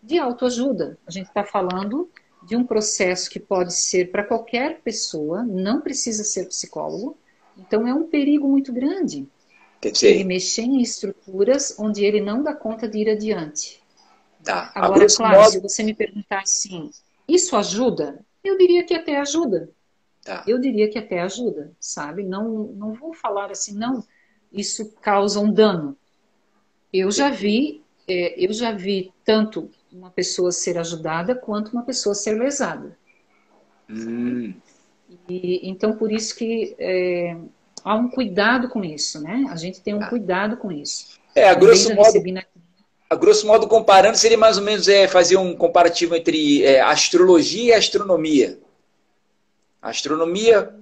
[0.00, 0.96] De autoajuda.
[1.04, 2.08] A gente está falando
[2.44, 7.18] de um processo que pode ser para qualquer pessoa, não precisa ser psicólogo.
[7.58, 9.26] Então é um perigo muito grande.
[9.78, 10.06] Entendi.
[10.06, 13.82] Ele mexer em estruturas onde ele não dá conta de ir adiante.
[14.44, 14.70] Tá.
[14.76, 15.50] Agora, claro, modo...
[15.50, 16.88] se você me perguntar assim,
[17.26, 18.24] isso ajuda?
[18.44, 19.74] Eu diria que até ajuda.
[20.26, 20.42] Tá.
[20.44, 22.24] Eu diria que até ajuda, sabe?
[22.24, 24.02] Não, não vou falar assim, não,
[24.52, 25.96] isso causa um dano.
[26.92, 32.12] Eu já vi, é, eu já vi tanto uma pessoa ser ajudada quanto uma pessoa
[32.12, 32.98] ser lesada.
[33.88, 34.52] Hum.
[35.28, 37.36] E, então, por isso que é,
[37.84, 39.46] há um cuidado com isso, né?
[39.48, 40.08] A gente tem um ah.
[40.08, 41.20] cuidado com isso.
[41.36, 42.20] É, a grosso modo,
[43.08, 47.74] a grosso modo comparando, seria mais ou menos é, fazer um comparativo entre é, astrologia
[47.74, 48.58] e astronomia.
[49.88, 50.74] Astronomia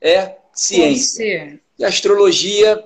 [0.00, 1.60] é ciência.
[1.78, 2.84] E astrologia,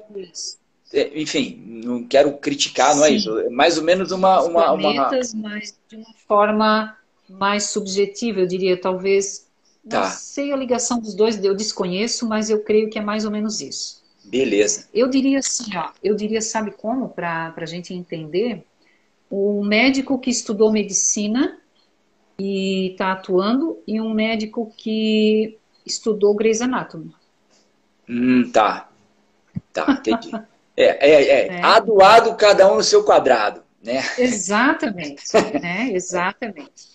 [0.93, 2.99] é, enfim, não quero criticar, Sim.
[2.99, 3.39] não é isso.
[3.39, 4.43] É mais ou menos uma.
[4.43, 5.49] uma, planetas, uma...
[5.49, 6.97] mas de uma forma
[7.29, 9.47] mais subjetiva, eu diria, talvez.
[9.89, 10.05] Tá.
[10.05, 13.33] Não sei a ligação dos dois, eu desconheço, mas eu creio que é mais ou
[13.33, 14.01] menos isso.
[14.25, 14.89] Beleza.
[14.95, 18.65] Eu diria assim, ó, eu diria, sabe como, para a gente entender?
[19.29, 21.59] O médico que estudou medicina
[22.39, 27.13] e está atuando, e um médico que estudou Grey's Anatomy.
[28.09, 28.89] Hum, tá.
[29.73, 30.31] Tá, entendi.
[30.77, 31.47] é, é, é.
[31.49, 31.63] é.
[31.63, 34.03] Adoado cada um no seu quadrado, né?
[34.19, 35.25] Exatamente,
[35.61, 35.91] né?
[35.93, 36.91] Exatamente.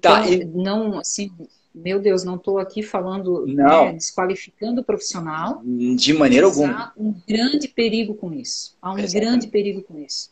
[0.00, 0.44] Tá, então, tá, e...
[0.44, 1.30] não, assim,
[1.74, 5.62] meu Deus, não estou aqui falando, né, desqualificando o profissional.
[5.64, 6.72] De maneira alguma.
[6.72, 8.76] Há um grande perigo com isso.
[8.80, 9.20] Há um Exatamente.
[9.20, 10.30] grande perigo com isso.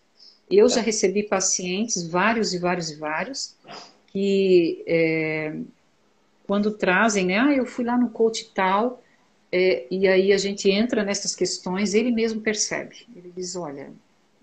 [0.50, 0.76] Eu tá.
[0.76, 3.56] já recebi pacientes, vários e vários e vários,
[4.12, 5.56] que é,
[6.46, 9.02] quando trazem, né, ah, eu fui lá no coach tal,
[9.52, 13.06] é, e aí a gente entra nessas questões, ele mesmo percebe.
[13.14, 13.92] Ele diz, olha,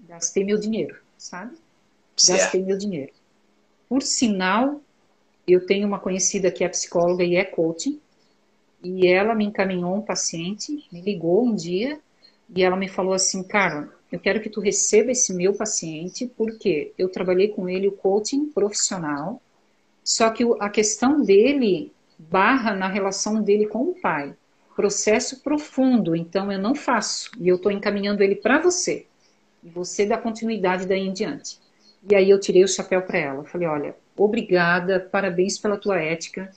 [0.07, 1.55] gastei meu dinheiro, sabe?
[2.27, 3.11] Gastei meu dinheiro.
[3.87, 4.81] Por sinal,
[5.47, 7.99] eu tenho uma conhecida que é psicóloga e é coaching,
[8.83, 11.99] e ela me encaminhou um paciente, me ligou um dia,
[12.53, 16.93] e ela me falou assim, cara, eu quero que tu receba esse meu paciente, porque
[16.97, 19.41] eu trabalhei com ele o coaching profissional,
[20.07, 24.33] só que a questão dele barra na relação dele com o pai.
[24.73, 27.29] Processo profundo, então eu não faço.
[27.37, 29.05] E eu estou encaminhando ele para você.
[29.61, 31.59] E você dá continuidade daí em diante.
[32.09, 33.43] E aí eu tirei o chapéu para ela.
[33.43, 36.53] Falei, olha, obrigada, parabéns pela tua ética.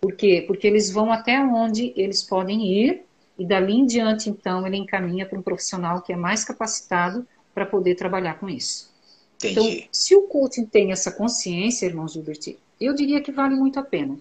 [0.00, 0.42] Por quê?
[0.46, 3.04] Porque eles vão até onde eles podem ir
[3.38, 7.66] e dali em diante, então, ele encaminha para um profissional que é mais capacitado para
[7.66, 8.90] poder trabalhar com isso.
[9.36, 9.60] Entendi.
[9.60, 13.82] Então, se o coaching tem essa consciência, irmão Gilbert, eu diria que vale muito a
[13.82, 14.18] pena.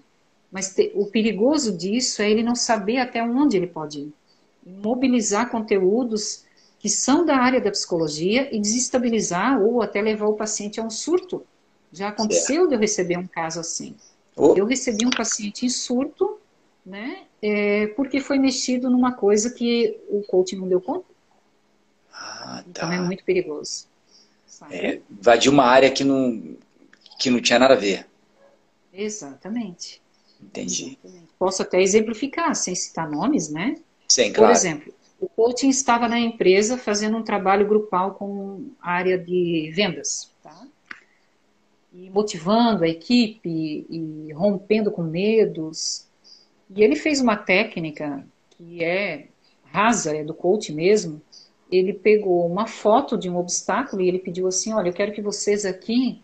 [0.51, 4.14] Mas te, o perigoso disso é ele não saber até onde ele pode ir.
[4.66, 6.45] Mobilizar conteúdos
[6.80, 10.89] que são da área da psicologia e desestabilizar ou até levar o paciente a um
[10.89, 11.45] surto.
[11.91, 13.95] Já aconteceu de eu receber um caso assim.
[14.36, 14.54] Oh.
[14.56, 16.39] Eu recebi um paciente em surto,
[16.86, 21.06] né, é, porque foi mexido numa coisa que o coach não deu conta.
[22.12, 22.64] Ah, tá.
[22.68, 23.88] Então é muito perigoso.
[24.70, 26.58] É, invadiu uma área que não,
[27.20, 28.06] que não tinha nada a ver.
[28.94, 30.02] Exatamente.
[30.41, 30.98] Entendi.
[31.04, 31.34] Exatamente.
[31.39, 33.76] Posso até exemplificar, sem citar nomes, né?
[34.08, 34.52] Sim, claro.
[34.52, 39.72] Por exemplo, o coaching estava na empresa fazendo um trabalho grupal com a área de
[39.74, 40.68] vendas, tá?
[41.94, 46.08] E motivando a equipe e rompendo com medos.
[46.70, 49.28] E ele fez uma técnica que é
[49.64, 51.22] rasa, é do coach mesmo.
[51.72, 55.22] Ele pegou uma foto de um obstáculo e ele pediu assim: Olha, eu quero que
[55.22, 56.22] vocês aqui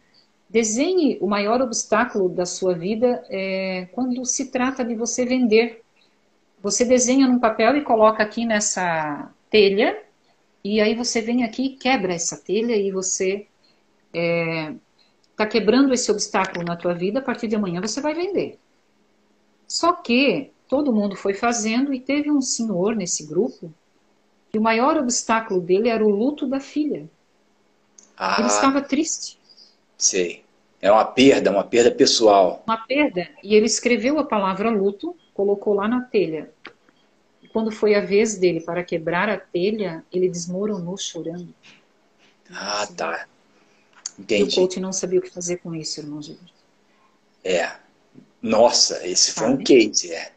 [0.50, 5.84] Desenhe o maior obstáculo da sua vida é, quando se trata de você vender.
[6.62, 10.02] Você desenha num papel e coloca aqui nessa telha,
[10.64, 13.48] e aí você vem aqui e quebra essa telha e você
[14.08, 14.74] está é,
[15.38, 18.60] tá quebrando esse obstáculo na tua vida, a partir de amanhã você vai vender.
[19.68, 23.72] Só que todo mundo foi fazendo e teve um senhor nesse grupo
[24.52, 27.10] que o maior obstáculo dele era o luto da filha.
[28.18, 28.38] Ah.
[28.40, 29.39] Ele estava triste.
[30.00, 30.44] Sei.
[30.82, 32.64] É uma perda, uma perda pessoal.
[32.66, 33.30] Uma perda.
[33.44, 36.50] E ele escreveu a palavra luto, colocou lá na telha.
[37.44, 41.54] E quando foi a vez dele para quebrar a telha, ele desmoronou chorando.
[42.50, 43.28] Ah, tá.
[44.18, 44.44] Entendi.
[44.44, 46.54] E o coach não sabia o que fazer com isso, irmão Gilberto.
[47.44, 47.76] É.
[48.42, 49.48] Nossa, esse Sabe?
[49.48, 50.32] foi um case, é.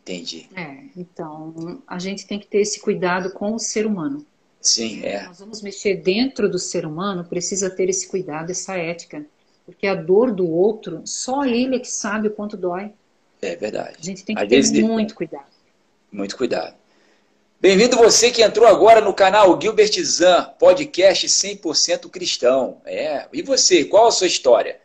[0.00, 0.48] Entendi.
[0.54, 4.24] É, então a gente tem que ter esse cuidado com o ser humano.
[4.66, 5.24] Sim, é.
[5.24, 9.24] Nós vamos mexer dentro do ser humano, precisa ter esse cuidado, essa ética.
[9.64, 12.92] Porque a dor do outro, só ele é que sabe o quanto dói.
[13.42, 13.96] É verdade.
[14.00, 15.46] A gente tem que Às ter vezes, muito cuidado.
[16.10, 16.74] Muito cuidado.
[17.60, 22.80] Bem-vindo você que entrou agora no canal Gilbert Zan, podcast 100% cristão.
[22.84, 24.78] É, e você, qual a sua história?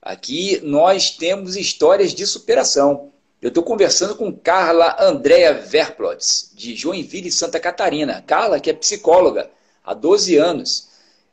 [0.00, 3.12] Aqui nós temos histórias de superação.
[3.44, 8.24] Eu estou conversando com Carla Andréa Verplotz, de Joinville, Santa Catarina.
[8.26, 9.50] Carla, que é psicóloga
[9.84, 10.88] há 12 anos.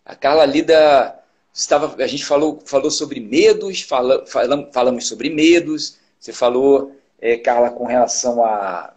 [0.05, 1.17] A Carla lida.
[1.53, 5.99] Estava, a gente falou, falou sobre medos, fala, falamos, falamos sobre medos.
[6.19, 8.93] Você falou, é, Carla, com relação a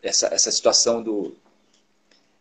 [0.00, 1.34] essa, essa situação do.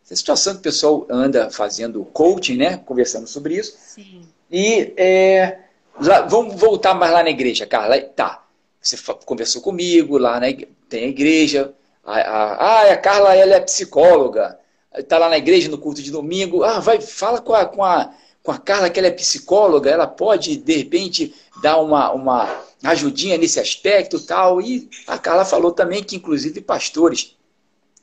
[0.06, 2.78] Essa situação que o pessoal anda fazendo coaching, né?
[2.86, 3.76] Conversando sobre isso.
[3.76, 4.22] Sim.
[4.52, 5.62] E é,
[6.00, 8.00] lá, vamos voltar mais lá na igreja, Carla.
[8.00, 8.41] Tá.
[8.82, 10.48] Você conversou comigo, lá na,
[10.90, 11.74] tem a igreja.
[12.04, 14.60] A, a, a Carla ela é psicóloga.
[14.94, 16.64] Está lá na igreja no culto de domingo.
[16.64, 18.12] Ah, vai, fala com a, com, a,
[18.42, 19.90] com a Carla que ela é psicóloga.
[19.90, 24.60] Ela pode, de repente, dar uma, uma ajudinha nesse aspecto tal.
[24.60, 27.38] E a Carla falou também que, inclusive, pastores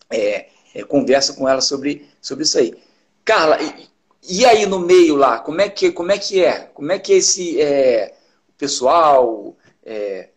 [0.09, 2.75] é, é, conversam com ela sobre, sobre isso aí.
[3.25, 3.89] Carla, e,
[4.29, 6.61] e, aí no meio lá, como é que, como é, que é?
[6.73, 8.15] Como é que esse é,
[8.57, 10.29] pessoal, é,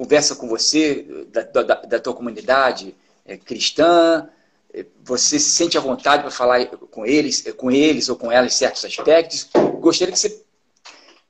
[0.00, 2.96] conversa com você, da, da, da tua comunidade
[3.26, 4.30] é, cristã,
[4.72, 8.32] é, você se sente à vontade para falar com eles, é, com eles ou com
[8.32, 9.50] elas em certos aspectos.
[9.78, 10.42] Gostaria que você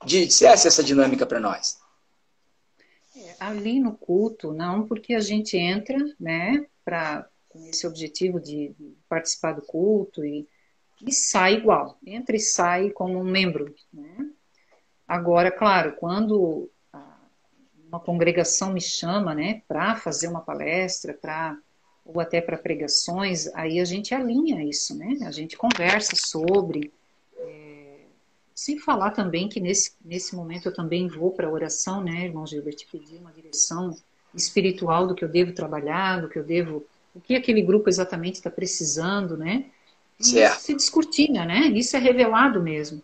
[0.06, 1.80] dissesse essa dinâmica para nós.
[3.16, 8.72] É, ali no culto, não, porque a gente entra, né, para com esse objetivo de,
[9.08, 10.48] participar do culto e,
[11.04, 14.30] e sai igual, entra e sai como um membro, né?
[15.08, 16.70] Agora, claro, quando
[17.90, 21.58] uma congregação me chama, né, para fazer uma palestra, para
[22.02, 25.18] ou até para pregações, aí a gente alinha isso, né?
[25.26, 26.90] A gente conversa sobre,
[27.36, 27.98] é,
[28.54, 32.46] sem falar também que nesse, nesse momento eu também vou para a oração, né, irmão
[32.46, 33.94] Gilbert, pedir uma direção
[34.34, 36.84] espiritual do que eu devo trabalhar, do que eu devo,
[37.14, 39.66] o que aquele grupo exatamente está precisando, né?
[40.18, 40.60] E certo.
[40.60, 41.66] se descortina, né?
[41.66, 43.02] Isso é revelado mesmo.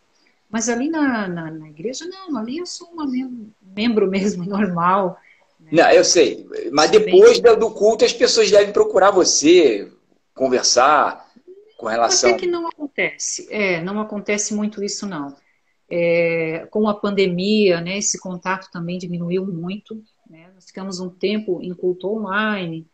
[0.51, 5.19] Mas ali na, na, na igreja, não, ali eu sou uma membro, membro mesmo, normal.
[5.61, 5.71] Né?
[5.73, 6.47] Não, eu sei.
[6.73, 7.59] Mas depois bem...
[7.59, 9.91] do culto, as pessoas devem procurar você,
[10.35, 11.27] conversar
[11.77, 12.31] com relação.
[12.31, 13.47] Até que não acontece.
[13.51, 15.35] É, não acontece muito isso, não.
[15.89, 20.03] É, com a pandemia, né, esse contato também diminuiu muito.
[20.29, 20.51] Né?
[20.55, 22.87] Nós ficamos um tempo em culto online,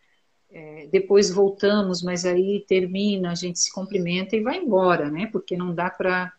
[0.51, 5.27] é, depois voltamos, mas aí termina, a gente se cumprimenta e vai embora, né?
[5.33, 6.31] Porque não dá para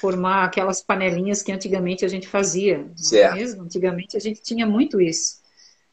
[0.00, 2.86] formar aquelas panelinhas que antigamente a gente fazia.
[2.98, 3.34] É certo.
[3.34, 3.62] Mesmo?
[3.62, 5.40] Antigamente a gente tinha muito isso.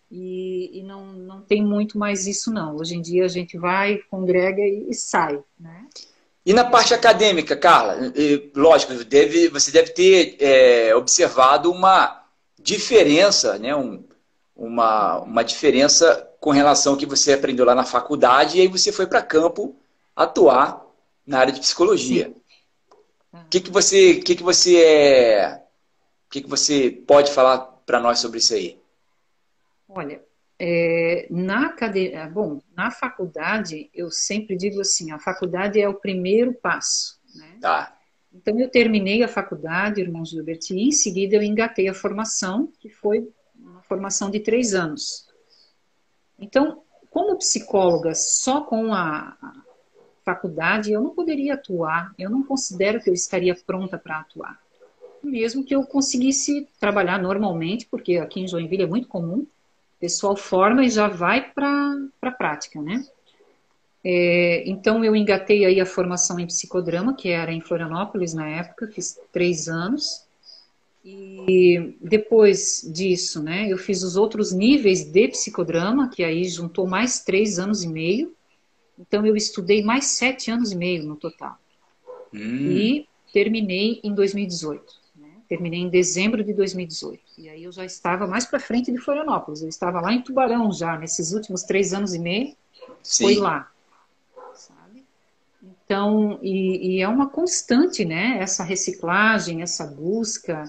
[0.10, 2.78] E, e, não, não tem muito mais isso, não.
[2.78, 5.40] Hoje em dia a gente vai, congrega e, e sai.
[5.60, 5.86] Né?
[6.46, 7.98] E na parte acadêmica, Carla,
[8.56, 12.24] lógico, deve, você deve ter é, observado uma
[12.58, 13.76] diferença, né?
[13.76, 14.04] Um,
[14.56, 18.92] uma, uma diferença com relação ao que você aprendeu lá na faculdade e aí você
[18.92, 19.76] foi para campo
[20.16, 20.84] atuar
[21.26, 22.28] na área de psicologia.
[22.28, 22.47] Sim.
[23.46, 25.64] O que, que você, que que você é,
[26.30, 28.80] que, que você pode falar para nós sobre isso aí?
[29.88, 30.22] Olha,
[30.60, 35.94] é, na cadeira, ah, bom, na faculdade eu sempre digo assim, a faculdade é o
[35.94, 37.58] primeiro passo, né?
[37.62, 37.98] Tá.
[38.34, 42.90] Então eu terminei a faculdade, irmão Gilbert, e em seguida eu engatei a formação, que
[42.90, 45.28] foi uma formação de três anos.
[46.38, 49.36] Então, como psicóloga, só com a,
[50.28, 54.60] faculdade, eu não poderia atuar, eu não considero que eu estaria pronta para atuar.
[55.24, 60.36] Mesmo que eu conseguisse trabalhar normalmente, porque aqui em Joinville é muito comum, o pessoal
[60.36, 63.06] forma e já vai para a prática, né?
[64.04, 68.92] É, então eu engatei aí a formação em psicodrama, que era em Florianópolis na época,
[68.94, 70.26] fiz três anos.
[71.06, 77.22] E depois disso, né, eu fiz os outros níveis de psicodrama, que aí juntou mais
[77.22, 78.37] três anos e meio.
[78.98, 81.58] Então eu estudei mais sete anos e meio no total.
[82.34, 82.72] Hum.
[82.72, 84.84] E terminei em 2018.
[85.16, 85.28] Né?
[85.48, 87.22] Terminei em dezembro de 2018.
[87.38, 89.62] E aí eu já estava mais para frente de Florianópolis.
[89.62, 92.56] Eu estava lá em Tubarão já, nesses últimos três anos e meio.
[93.04, 93.26] Sim.
[93.26, 93.72] Foi lá.
[94.54, 95.06] Sabe?
[95.62, 98.38] Então, e, e, é uma constante, né?
[98.40, 100.64] Essa reciclagem, essa busca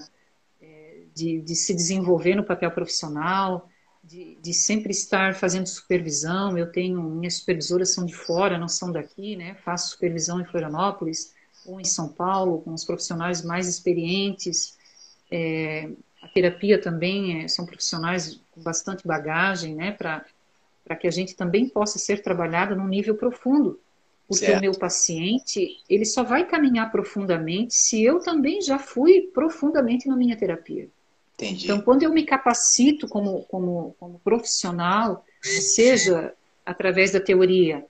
[0.61, 3.68] é, de, de se desenvolver no papel profissional
[4.09, 6.57] de, de, sempre estar fazendo supervisão.
[6.57, 9.55] Eu tenho, minhas supervisoras são de fora, não são daqui, né?
[9.63, 11.33] Faço supervisão em Florianópolis,
[11.65, 14.77] ou em São Paulo, com os profissionais mais experientes.
[15.31, 15.89] É,
[16.21, 21.69] a terapia também é, são profissionais com bastante bagagem, né, para que a gente também
[21.69, 23.79] possa ser trabalhada num nível profundo.
[24.27, 24.59] Porque certo.
[24.59, 30.15] o meu paciente, ele só vai caminhar profundamente se eu também já fui profundamente na
[30.15, 30.87] minha terapia.
[31.39, 31.65] Entendi.
[31.65, 36.33] Então, quando eu me capacito como, como, como profissional, seja
[36.65, 37.85] através da teoria,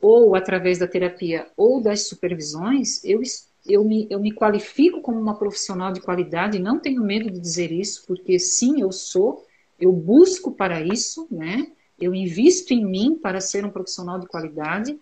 [0.00, 3.20] ou através da terapia, ou das supervisões, eu,
[3.66, 7.72] eu, me, eu me qualifico como uma profissional de qualidade, não tenho medo de dizer
[7.72, 9.44] isso, porque sim, eu sou,
[9.80, 11.66] eu busco para isso, né?
[12.00, 14.98] Eu invisto em mim para ser um profissional de qualidade,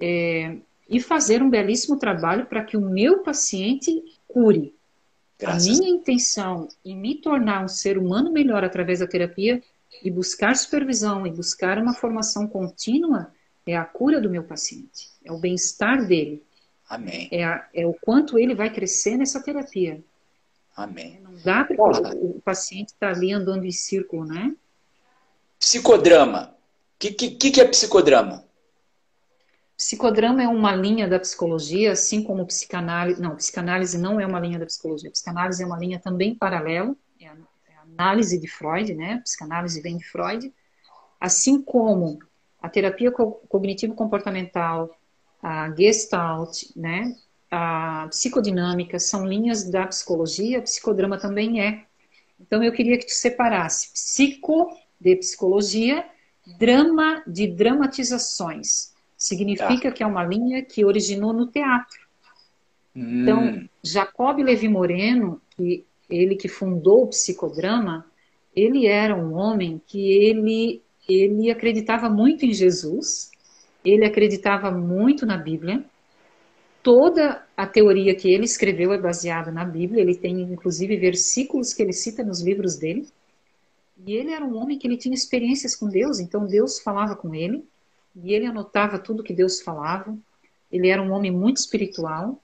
[0.00, 0.56] é,
[0.88, 4.74] e fazer um belíssimo trabalho para que o meu paciente cure.
[5.40, 5.66] Graças.
[5.66, 9.62] A minha intenção em me tornar um ser humano melhor através da terapia
[10.04, 13.32] e buscar supervisão e buscar uma formação contínua
[13.66, 16.44] é a cura do meu paciente, é o bem-estar dele.
[16.88, 17.28] Amém.
[17.30, 20.02] É, a, é, o quanto ele vai crescer nessa terapia.
[20.76, 21.20] Amém.
[21.22, 24.54] Não dá para o, o, paciente estar tá ali andando em círculo, né?
[25.58, 26.54] Psicodrama.
[26.96, 28.44] O que, que, que é psicodrama?
[29.80, 33.18] Psicodrama é uma linha da psicologia, assim como psicanálise.
[33.18, 35.10] Não, psicanálise não é uma linha da psicologia.
[35.10, 37.32] Psicanálise é uma linha também paralela, é a,
[37.66, 39.22] é a análise de Freud, né?
[39.24, 40.52] Psicanálise vem de Freud.
[41.18, 42.18] Assim como
[42.60, 44.94] a terapia cognitivo-comportamental,
[45.42, 47.16] a Gestalt, né?
[47.50, 51.86] A psicodinâmica são linhas da psicologia, psicodrama também é.
[52.38, 56.04] Então eu queria que tu separasse psico de psicologia,
[56.58, 58.90] drama de dramatizações.
[59.20, 59.92] Significa tá.
[59.92, 62.00] que é uma linha que originou no teatro.
[62.96, 63.22] Hum.
[63.22, 68.06] Então, Jacob Levi Moreno, que ele que fundou o psicodrama,
[68.56, 73.30] ele era um homem que ele ele acreditava muito em Jesus,
[73.84, 75.84] ele acreditava muito na Bíblia.
[76.82, 81.82] Toda a teoria que ele escreveu é baseada na Bíblia, ele tem inclusive versículos que
[81.82, 83.06] ele cita nos livros dele.
[84.06, 87.34] E ele era um homem que ele tinha experiências com Deus, então Deus falava com
[87.34, 87.68] ele
[88.14, 90.16] e ele anotava tudo que Deus falava.
[90.70, 92.42] Ele era um homem muito espiritual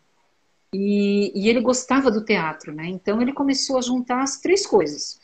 [0.73, 2.87] e, e, ele gostava do teatro, né?
[2.87, 5.19] Então ele começou a juntar as três coisas: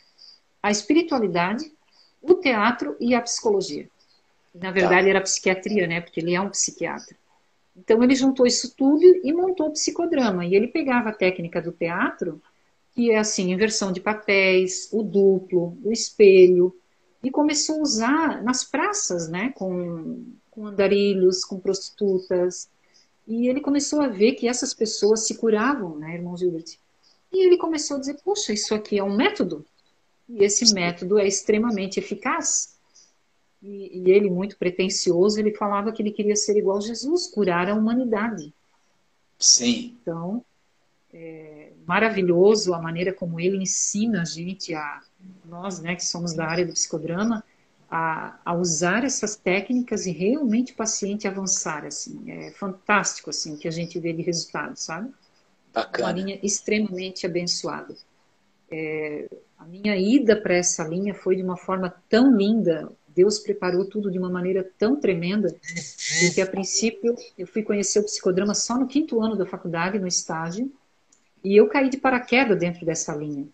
[0.61, 1.71] a espiritualidade,
[2.21, 3.87] o teatro e a psicologia.
[4.53, 5.09] Na verdade, tá.
[5.09, 6.01] era a psiquiatria, né?
[6.01, 7.15] Porque ele é um psiquiatra.
[7.75, 10.45] Então ele juntou isso tudo e montou o psicodrama.
[10.45, 12.41] E ele pegava a técnica do teatro,
[12.93, 16.75] que é assim, inversão de papéis, o duplo, o espelho,
[17.23, 22.69] e começou a usar nas praças, né, com, com andarilhos, com prostitutas,
[23.25, 26.77] e ele começou a ver que essas pessoas se curavam, né, irmão Gilbert?
[27.31, 29.65] E ele começou a dizer, poxa, isso aqui é um método,
[30.27, 32.77] e esse método é extremamente eficaz.
[33.61, 37.69] E, e ele, muito pretensioso, ele falava que ele queria ser igual a Jesus, curar
[37.69, 38.53] a humanidade.
[39.39, 39.97] Sim.
[40.01, 40.43] Então,
[41.13, 45.01] é maravilhoso a maneira como ele ensina a gente a
[45.53, 47.43] nós, né, que somos da área do psicodrama,
[47.89, 53.67] a, a, usar essas técnicas e realmente o paciente avançar, assim, é fantástico, assim, que
[53.67, 55.13] a gente vê de resultado, sabe?
[55.71, 56.07] Bacana.
[56.07, 57.95] Uma linha extremamente abençoada.
[58.71, 59.29] É,
[59.59, 64.09] a minha ida para essa linha foi de uma forma tão linda, Deus preparou tudo
[64.09, 65.55] de uma maneira tão tremenda,
[66.33, 70.07] que a princípio eu fui conhecer o psicodrama só no quinto ano da faculdade, no
[70.07, 70.71] estágio,
[71.43, 73.47] e eu caí de paraquedas dentro dessa linha.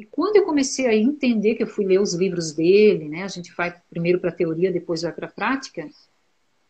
[0.00, 3.28] E quando eu comecei a entender que eu fui ler os livros dele, né, a
[3.28, 5.86] gente vai primeiro para a teoria, depois vai para a prática,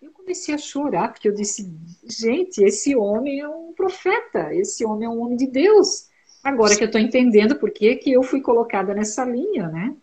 [0.03, 1.73] eu comecei a chorar, porque eu disse,
[2.05, 6.09] gente, esse homem é um profeta, esse homem é um homem de Deus.
[6.43, 9.95] Agora que eu estou entendendo por que, que eu fui colocada nessa linha, né?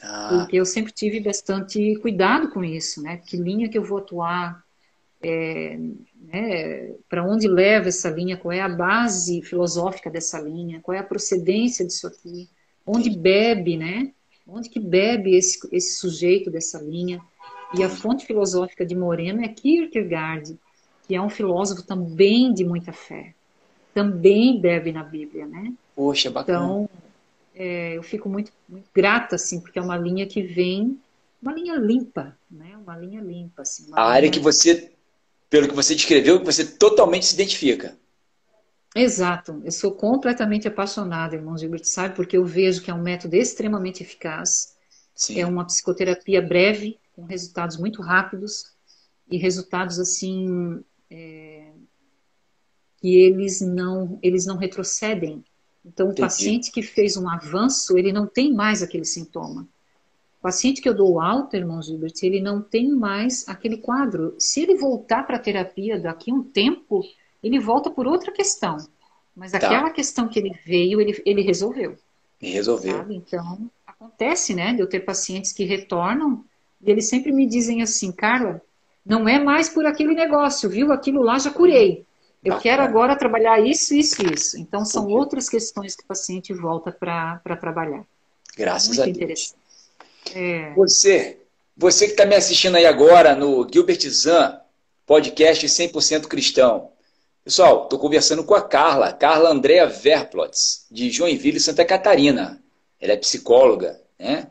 [0.00, 0.28] Ah.
[0.30, 3.16] Porque eu sempre tive bastante cuidado com isso, né?
[3.16, 4.62] Que linha que eu vou atuar,
[5.20, 5.76] é,
[6.22, 11.00] né, para onde leva essa linha, qual é a base filosófica dessa linha, qual é
[11.00, 12.48] a procedência disso aqui
[12.86, 14.12] onde bebe, né?
[14.46, 17.20] Onde que bebe esse, esse sujeito dessa linha?
[17.76, 20.56] E a fonte filosófica de Moreno é Kierkegaard,
[21.06, 23.34] que é um filósofo também de muita fé.
[23.92, 25.72] Também bebe na Bíblia, né?
[25.96, 26.64] Poxa, bacana.
[26.64, 26.90] Então,
[27.54, 31.00] é, eu fico muito, muito grata, assim, porque é uma linha que vem,
[31.42, 32.76] uma linha limpa, né?
[32.76, 33.86] Uma linha limpa, assim.
[33.92, 34.92] a área que você,
[35.48, 37.96] pelo que você descreveu, que você totalmente se identifica.
[38.96, 42.16] Exato, eu sou completamente apaixonada, irmão Gilbert, sabe?
[42.16, 44.74] Porque eu vejo que é um método extremamente eficaz,
[45.14, 45.38] Sim.
[45.38, 48.74] é uma psicoterapia breve, com resultados muito rápidos
[49.30, 51.72] e resultados assim é,
[52.98, 55.44] que eles não eles não retrocedem.
[55.84, 56.22] Então, Entendi.
[56.22, 59.68] o paciente que fez um avanço, ele não tem mais aquele sintoma.
[60.40, 64.34] O paciente que eu dou alta, irmão Gilbert, ele não tem mais aquele quadro.
[64.38, 67.02] Se ele voltar para a terapia daqui a um tempo,
[67.42, 68.76] ele volta por outra questão.
[69.34, 69.58] Mas tá.
[69.58, 71.96] aquela questão que ele veio, ele, ele resolveu.
[72.40, 72.96] E resolveu.
[72.96, 73.14] Sabe?
[73.14, 76.44] Então, acontece, né, de eu ter pacientes que retornam
[76.82, 78.60] e eles sempre me dizem assim, Carla,
[79.04, 80.92] não é mais por aquele negócio, viu?
[80.92, 82.04] Aquilo lá já curei.
[82.44, 82.62] Eu Bacana.
[82.62, 84.58] quero agora trabalhar isso, isso, isso.
[84.58, 88.04] Então, são outras questões que o paciente volta para trabalhar.
[88.56, 89.54] Graças Muito a Deus.
[90.34, 90.72] É...
[90.74, 91.38] Você,
[91.76, 94.60] você que está me assistindo aí agora no Gilbert Zan,
[95.06, 96.90] podcast 100% cristão.
[97.46, 102.60] Pessoal, estou conversando com a Carla, Carla Andrea Verplots, de Joinville, Santa Catarina.
[103.00, 104.48] Ela é psicóloga, né?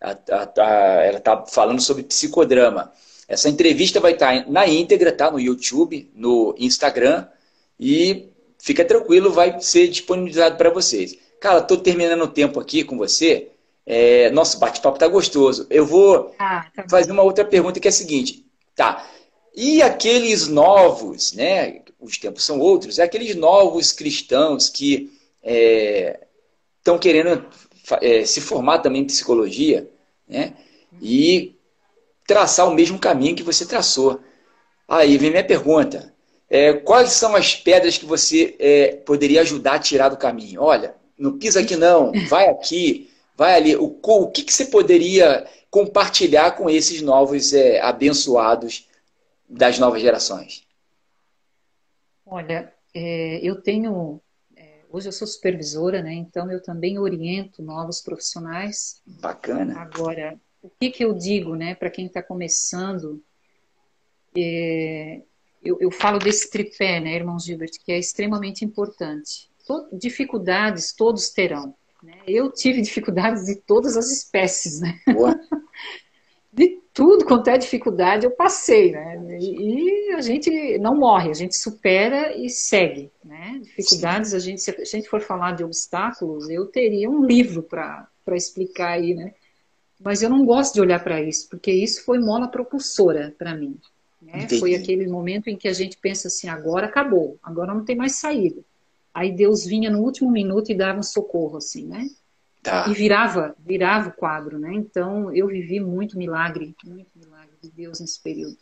[0.00, 2.90] Ela está falando sobre psicodrama.
[3.28, 5.30] Essa entrevista vai estar tá na íntegra, tá?
[5.30, 7.26] No YouTube, no Instagram
[7.78, 11.18] e fica tranquilo, vai ser disponibilizado para vocês.
[11.38, 13.50] Cara, estou terminando o tempo aqui com você.
[13.84, 15.66] É, nosso bate-papo está gostoso.
[15.68, 18.46] Eu vou ah, tá fazer uma outra pergunta que é a seguinte.
[18.74, 19.06] Tá.
[19.54, 21.82] E aqueles novos, né?
[22.00, 25.10] Os tempos são outros, é aqueles novos cristãos que
[25.42, 27.44] estão é, querendo
[28.00, 29.88] é, se formar também em psicologia,
[30.28, 30.54] né?
[31.00, 31.56] E
[32.26, 34.20] traçar o mesmo caminho que você traçou.
[34.86, 36.12] Aí vem minha pergunta.
[36.48, 40.62] É, quais são as pedras que você é, poderia ajudar a tirar do caminho?
[40.62, 43.76] Olha, não pisa aqui não, vai aqui, vai ali.
[43.76, 48.88] O, o que, que você poderia compartilhar com esses novos é, abençoados
[49.48, 50.67] das novas gerações?
[52.30, 54.20] Olha, é, eu tenho.
[54.56, 56.12] É, hoje eu sou supervisora, né?
[56.12, 59.00] Então eu também oriento novos profissionais.
[59.06, 59.78] Bacana.
[59.80, 63.22] Agora, o que, que eu digo, né, para quem está começando?
[64.36, 65.22] É,
[65.62, 69.50] eu, eu, falo desse tripé, né, irmão Gilbert, que é extremamente importante.
[69.66, 71.74] Todo, dificuldades todos terão.
[72.02, 72.18] Né?
[72.26, 75.00] Eu tive dificuldades de todas as espécies, né?
[76.52, 79.38] de tudo quanto é dificuldade eu passei, né?
[79.40, 83.60] E, a gente não morre, a gente supera e segue, né?
[83.62, 88.08] Dificuldades, a gente, se a gente for falar de obstáculos, eu teria um livro para
[88.32, 89.32] explicar aí, né?
[90.02, 93.78] Mas eu não gosto de olhar para isso, porque isso foi mola propulsora para mim.
[94.20, 94.48] Né?
[94.58, 98.16] Foi aquele momento em que a gente pensa assim, agora acabou, agora não tem mais
[98.16, 98.60] saída.
[99.14, 102.08] Aí Deus vinha no último minuto e dava um socorro, assim, né?
[102.62, 102.88] Tá.
[102.88, 104.72] E virava, virava o quadro, né?
[104.74, 108.58] Então eu vivi muito milagre, muito milagre de Deus nesse período.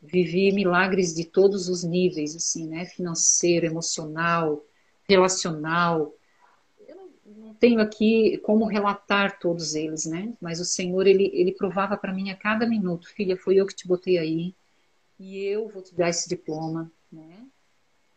[0.00, 2.84] Vivi milagres de todos os níveis, assim, né?
[2.84, 4.64] Financeiro, emocional,
[5.08, 6.14] relacional.
[6.86, 6.96] Eu
[7.36, 10.32] não, tenho aqui como relatar todos eles, né?
[10.40, 13.74] Mas o Senhor, ele, ele provava para mim a cada minuto, filha, foi eu que
[13.74, 14.54] te botei aí,
[15.18, 16.90] e eu vou te dar esse diploma?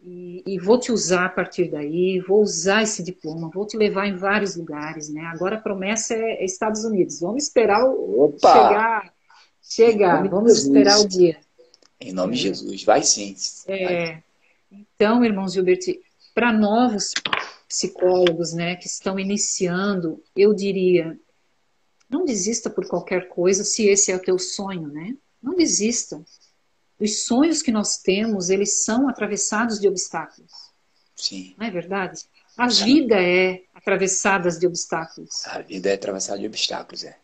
[0.03, 4.07] E, e, vou te usar a partir daí, vou usar esse diploma, vou te levar
[4.07, 5.21] em vários lugares, né?
[5.25, 7.19] Agora a promessa é, é Estados Unidos.
[7.19, 8.51] Vamos esperar o, Opa!
[8.51, 9.13] chegar,
[9.61, 10.27] chegar.
[10.27, 11.37] Vamos esperar o dia.
[11.99, 13.35] Em nome de Jesus, vai sim.
[13.67, 14.23] É,
[14.71, 15.99] então, irmãos Gilbert,
[16.33, 17.13] para novos
[17.67, 21.17] psicólogos, né, que estão iniciando, eu diria,
[22.09, 25.15] não desista por qualquer coisa se esse é o teu sonho, né?
[25.41, 26.21] Não desista.
[27.01, 30.51] Os sonhos que nós temos, eles são atravessados de obstáculos.
[31.15, 31.55] Sim.
[31.57, 32.21] Não é verdade?
[32.55, 32.85] A Sim.
[32.85, 35.47] vida é atravessada de obstáculos.
[35.47, 37.17] A vida é atravessada de obstáculos, é.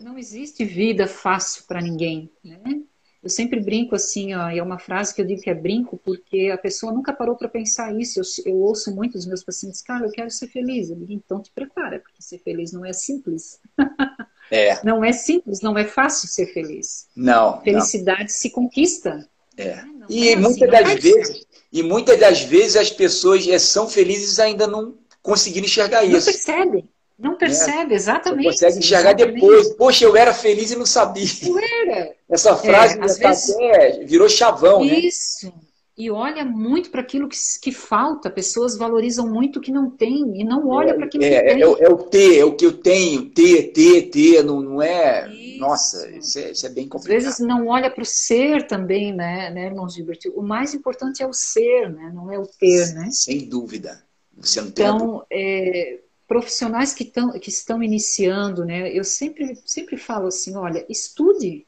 [0.00, 2.82] Não existe vida fácil para ninguém, né?
[3.22, 5.96] Eu sempre brinco assim, ó, e é uma frase que eu digo que é brinco,
[5.98, 8.18] porque a pessoa nunca parou para pensar isso.
[8.18, 10.90] Eu, eu, ouço muito dos meus pacientes, cara, eu quero ser feliz.
[10.90, 13.60] Eu digo, então te prepara, porque ser feliz não é simples.
[14.52, 14.78] É.
[14.84, 17.06] Não é simples, não é fácil ser feliz.
[17.16, 17.60] Não.
[17.62, 18.28] Felicidade não.
[18.28, 19.26] se conquista.
[19.56, 19.76] É.
[19.76, 20.06] Né?
[20.08, 24.38] e é muitas assim, das vezes, e muitas das vezes as pessoas é, são felizes
[24.38, 26.12] ainda não conseguindo enxergar isso.
[26.12, 26.84] Não percebe.
[27.18, 27.96] Não percebe, é.
[27.96, 28.44] exatamente.
[28.44, 29.40] Só consegue enxergar exatamente.
[29.40, 29.68] depois.
[29.74, 31.24] Poxa, eu era feliz e não sabia.
[31.42, 32.12] Eu era.
[32.28, 33.50] Essa frase é, vezes...
[33.50, 34.92] até virou chavão, isso.
[34.92, 34.98] né?
[35.00, 35.71] Isso
[36.02, 38.28] e olha muito para aquilo que, que falta.
[38.28, 41.34] Pessoas valorizam muito o que não tem e não olha é, para aquilo é, que
[41.34, 41.62] é, tem.
[41.62, 45.32] É, é, o T, é o que eu tenho, T, T, T, não, não é.
[45.32, 45.60] Isso.
[45.60, 47.18] Nossa, isso é, isso é, bem complicado.
[47.18, 50.18] Às vezes não olha para o ser também, né, né, irmão Gilbert?
[50.34, 52.10] O mais importante é o ser, né?
[52.12, 53.08] Não é o ter, né?
[53.12, 54.02] Sem dúvida.
[54.36, 58.90] Você não então, é, profissionais que, tão, que estão iniciando, né?
[58.92, 61.64] Eu sempre, sempre falo assim, olha, estude,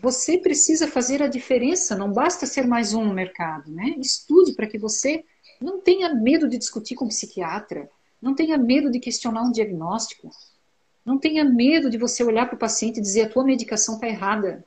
[0.00, 3.94] você precisa fazer a diferença, não basta ser mais um no mercado, né?
[3.98, 5.24] Estude para que você
[5.60, 7.90] não tenha medo de discutir com o psiquiatra,
[8.20, 10.30] não tenha medo de questionar um diagnóstico,
[11.04, 14.08] não tenha medo de você olhar para o paciente e dizer a tua medicação está
[14.08, 14.64] errada.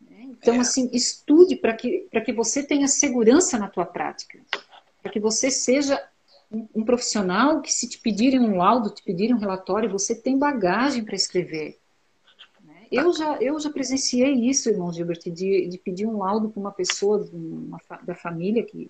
[0.00, 0.28] Né?
[0.30, 0.58] Então, é.
[0.58, 4.40] assim, estude para que, que você tenha segurança na tua prática,
[5.02, 6.02] para que você seja
[6.50, 10.38] um, um profissional que se te pedirem um laudo, te pedirem um relatório, você tem
[10.38, 11.78] bagagem para escrever
[12.94, 16.72] eu já, eu já presenciei isso, irmão Gilbert, de, de pedir um laudo para uma
[16.72, 18.86] pessoa uma, da família que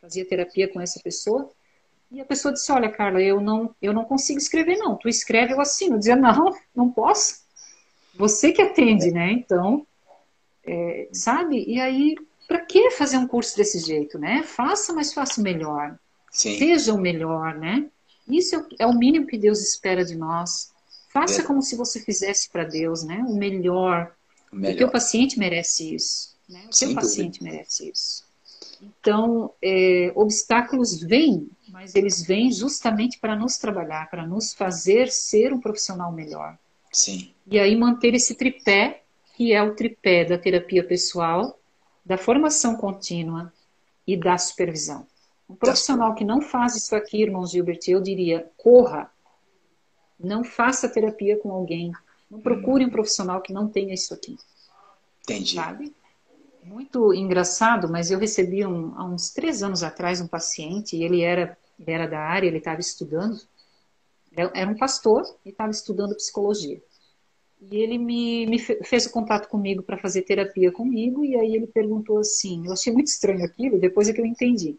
[0.00, 1.50] fazia terapia com essa pessoa,
[2.10, 4.96] e a pessoa disse, olha, Carla, eu não, eu não consigo escrever, não.
[4.96, 5.94] Tu escreve, eu assino.
[5.94, 7.42] Eu dizia, não, não posso.
[8.14, 9.32] Você que atende, né?
[9.32, 9.84] Então,
[10.64, 11.64] é, sabe?
[11.66, 12.14] E aí,
[12.46, 14.44] para que fazer um curso desse jeito, né?
[14.44, 15.98] Faça, mas faça o melhor.
[16.30, 16.56] Sim.
[16.58, 17.86] Seja o melhor, né?
[18.28, 20.72] Isso é, é o mínimo que Deus espera de nós.
[21.14, 21.44] Faça é.
[21.44, 23.24] como se você fizesse para Deus, né?
[23.28, 24.12] O melhor.
[24.52, 24.72] o melhor.
[24.72, 26.34] Porque o paciente merece isso.
[26.48, 26.66] Né?
[26.68, 28.24] O seu paciente merece isso.
[28.82, 35.52] Então, é, obstáculos vêm, mas eles vêm justamente para nos trabalhar, para nos fazer ser
[35.52, 36.58] um profissional melhor.
[36.92, 37.32] Sim.
[37.46, 39.04] E aí manter esse tripé,
[39.36, 41.58] que é o tripé da terapia pessoal,
[42.04, 43.52] da formação contínua
[44.04, 45.06] e da supervisão.
[45.48, 49.10] Um profissional que não faz isso aqui, irmãos Gilbert, eu diria, corra.
[50.18, 51.92] Não faça terapia com alguém.
[52.30, 54.36] Não procure um profissional que não tenha isso aqui.
[55.22, 55.56] Entendi.
[55.56, 55.94] Sabe?
[56.62, 61.20] Muito engraçado, mas eu recebi um, há uns três anos atrás um paciente, e ele
[61.20, 63.38] era, ele era da área, ele estava estudando,
[64.34, 66.82] era um pastor e estava estudando psicologia.
[67.60, 71.66] E ele me, me fez o contato comigo para fazer terapia comigo, e aí ele
[71.66, 74.76] perguntou assim: eu achei muito estranho aquilo, depois é que eu entendi.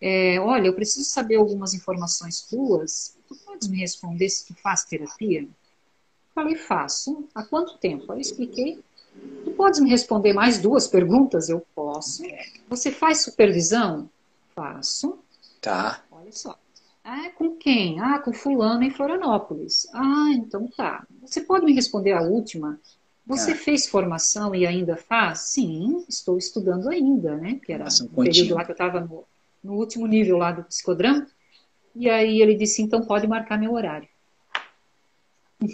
[0.00, 4.84] É, olha, eu preciso saber algumas informações tuas, tu podes me responder se tu faz
[4.84, 5.48] terapia?
[6.34, 7.26] Falei, faço.
[7.34, 8.12] Há quanto tempo?
[8.12, 8.78] Aí eu expliquei.
[9.44, 11.48] Tu podes me responder mais duas perguntas?
[11.48, 12.22] Eu posso.
[12.68, 14.10] Você faz supervisão?
[14.54, 15.18] Faço.
[15.62, 16.02] Tá.
[16.10, 16.58] Olha só.
[17.02, 18.00] Ah, com quem?
[18.00, 19.88] Ah, com fulano em Florianópolis.
[19.94, 21.06] Ah, então tá.
[21.22, 22.78] Você pode me responder a última?
[23.26, 23.56] Você ah.
[23.56, 25.38] fez formação e ainda faz?
[25.38, 27.58] Sim, estou estudando ainda, né?
[27.64, 29.24] Que era o período lá que eu estava no,
[29.66, 31.26] no, último nível lá do psicodrama.
[31.94, 34.08] E aí ele disse, então pode marcar meu horário.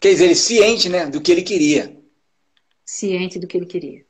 [0.00, 1.96] Quer dizer, ele ciente, né, do que ele queria.
[2.84, 4.04] Ciente do que ele queria.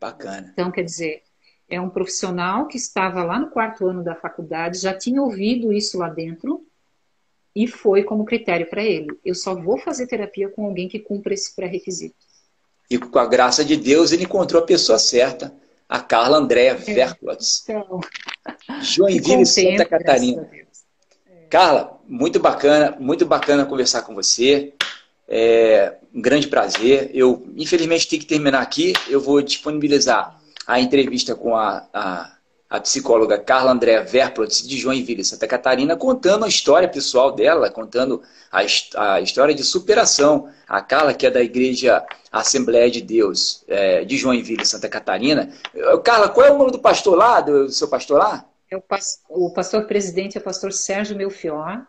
[0.00, 0.50] Bacana.
[0.52, 1.22] Então, quer dizer,
[1.68, 5.98] é um profissional que estava lá no quarto ano da faculdade, já tinha ouvido isso
[5.98, 6.66] lá dentro
[7.54, 9.18] e foi como critério para ele.
[9.24, 12.14] Eu só vou fazer terapia com alguém que cumpra esse pré-requisito.
[12.90, 15.52] E com a graça de Deus, ele encontrou a pessoa certa,
[15.88, 17.64] a Carla Andréa é, Verklotz.
[17.68, 18.00] Então,
[18.80, 20.48] Joinville, Santa Catarina.
[20.52, 20.64] É.
[21.48, 24.74] Carla, muito bacana, muito bacana conversar com você.
[25.28, 27.10] É um grande prazer.
[27.12, 28.92] Eu, infelizmente, tenho que terminar aqui.
[29.08, 32.35] Eu vou disponibilizar a entrevista com a, a,
[32.68, 38.22] a psicóloga Carla Andréa Verplotz de Joinville, Santa Catarina, contando a história pessoal dela, contando
[38.50, 38.60] a,
[38.96, 40.48] a história de superação.
[40.68, 45.48] A Carla, que é da Igreja Assembleia de Deus é, de Joinville, Santa Catarina.
[46.02, 48.44] Carla, qual é o nome do pastor lá, do seu pastor lá?
[48.68, 48.82] É o,
[49.28, 51.86] o pastor presidente é o pastor Sérgio Melfior.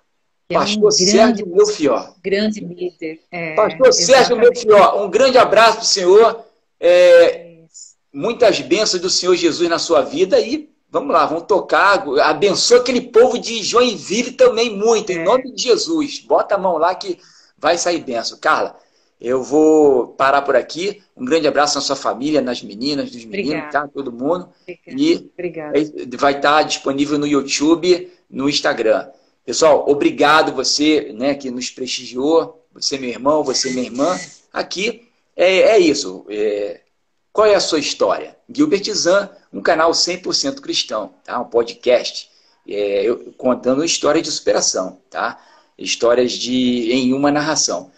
[0.48, 2.14] Pastor é um Sérgio Melfior.
[2.24, 3.20] Grande líder.
[3.32, 4.06] É, pastor exatamente.
[4.06, 6.46] Sérgio Melfior, um grande abraço para o senhor.
[6.80, 7.57] É,
[8.18, 12.04] muitas bênçãos do Senhor Jesus na sua vida e vamos lá, vamos tocar.
[12.24, 15.24] Abençoa aquele povo de Joinville também muito, em é.
[15.24, 16.20] nome de Jesus.
[16.20, 17.20] Bota a mão lá que
[17.60, 18.40] vai sair benção.
[18.40, 18.76] Carla,
[19.22, 21.04] eu vou parar por aqui.
[21.16, 23.88] Um grande abraço na sua família, nas meninas, dos meninos, tá?
[23.88, 24.50] Todo mundo.
[24.88, 25.80] E Obrigada.
[26.18, 29.10] vai estar disponível no YouTube, no Instagram.
[29.46, 34.20] Pessoal, obrigado você né, que nos prestigiou, você meu irmão, você minha irmã.
[34.52, 36.26] Aqui é, é isso.
[36.30, 36.82] É,
[37.38, 38.36] qual é a sua história?
[38.50, 41.40] Gilbert Zan, um canal 100% cristão, tá?
[41.40, 42.32] um podcast
[42.68, 45.40] é, eu, contando histórias de superação, tá?
[45.78, 47.92] histórias de em uma narração.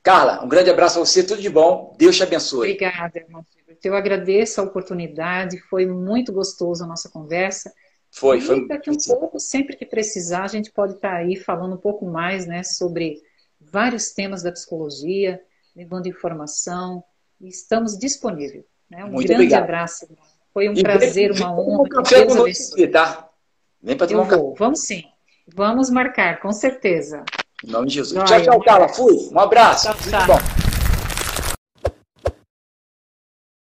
[0.00, 2.70] Carla, um grande abraço a você, tudo de bom, Deus te abençoe.
[2.70, 3.44] Obrigada, irmão
[3.82, 7.74] Eu agradeço a oportunidade, foi muito gostoso a nossa conversa.
[8.12, 8.68] Foi, e foi.
[8.68, 12.46] Daqui um pouco, sempre que precisar, a gente pode estar aí falando um pouco mais
[12.46, 13.20] né, sobre
[13.60, 15.42] vários temas da psicologia,
[15.74, 17.02] levando informação,
[17.40, 18.72] e estamos disponíveis.
[18.90, 19.04] Né?
[19.04, 19.62] Um Muito grande obrigado.
[19.64, 20.08] abraço.
[20.52, 21.82] Foi um e prazer, vem, uma honra.
[21.82, 23.28] Um café conosco aqui, tá?
[23.82, 24.42] Vem para tomar um café.
[24.58, 25.04] Vamos sim.
[25.54, 27.24] Vamos marcar, com certeza.
[27.62, 28.22] Em nome de Jesus.
[28.24, 28.88] Tchau, tchau, Carla.
[28.88, 29.28] Fui.
[29.32, 29.92] Um abraço.
[29.92, 30.63] Tchau, tchau.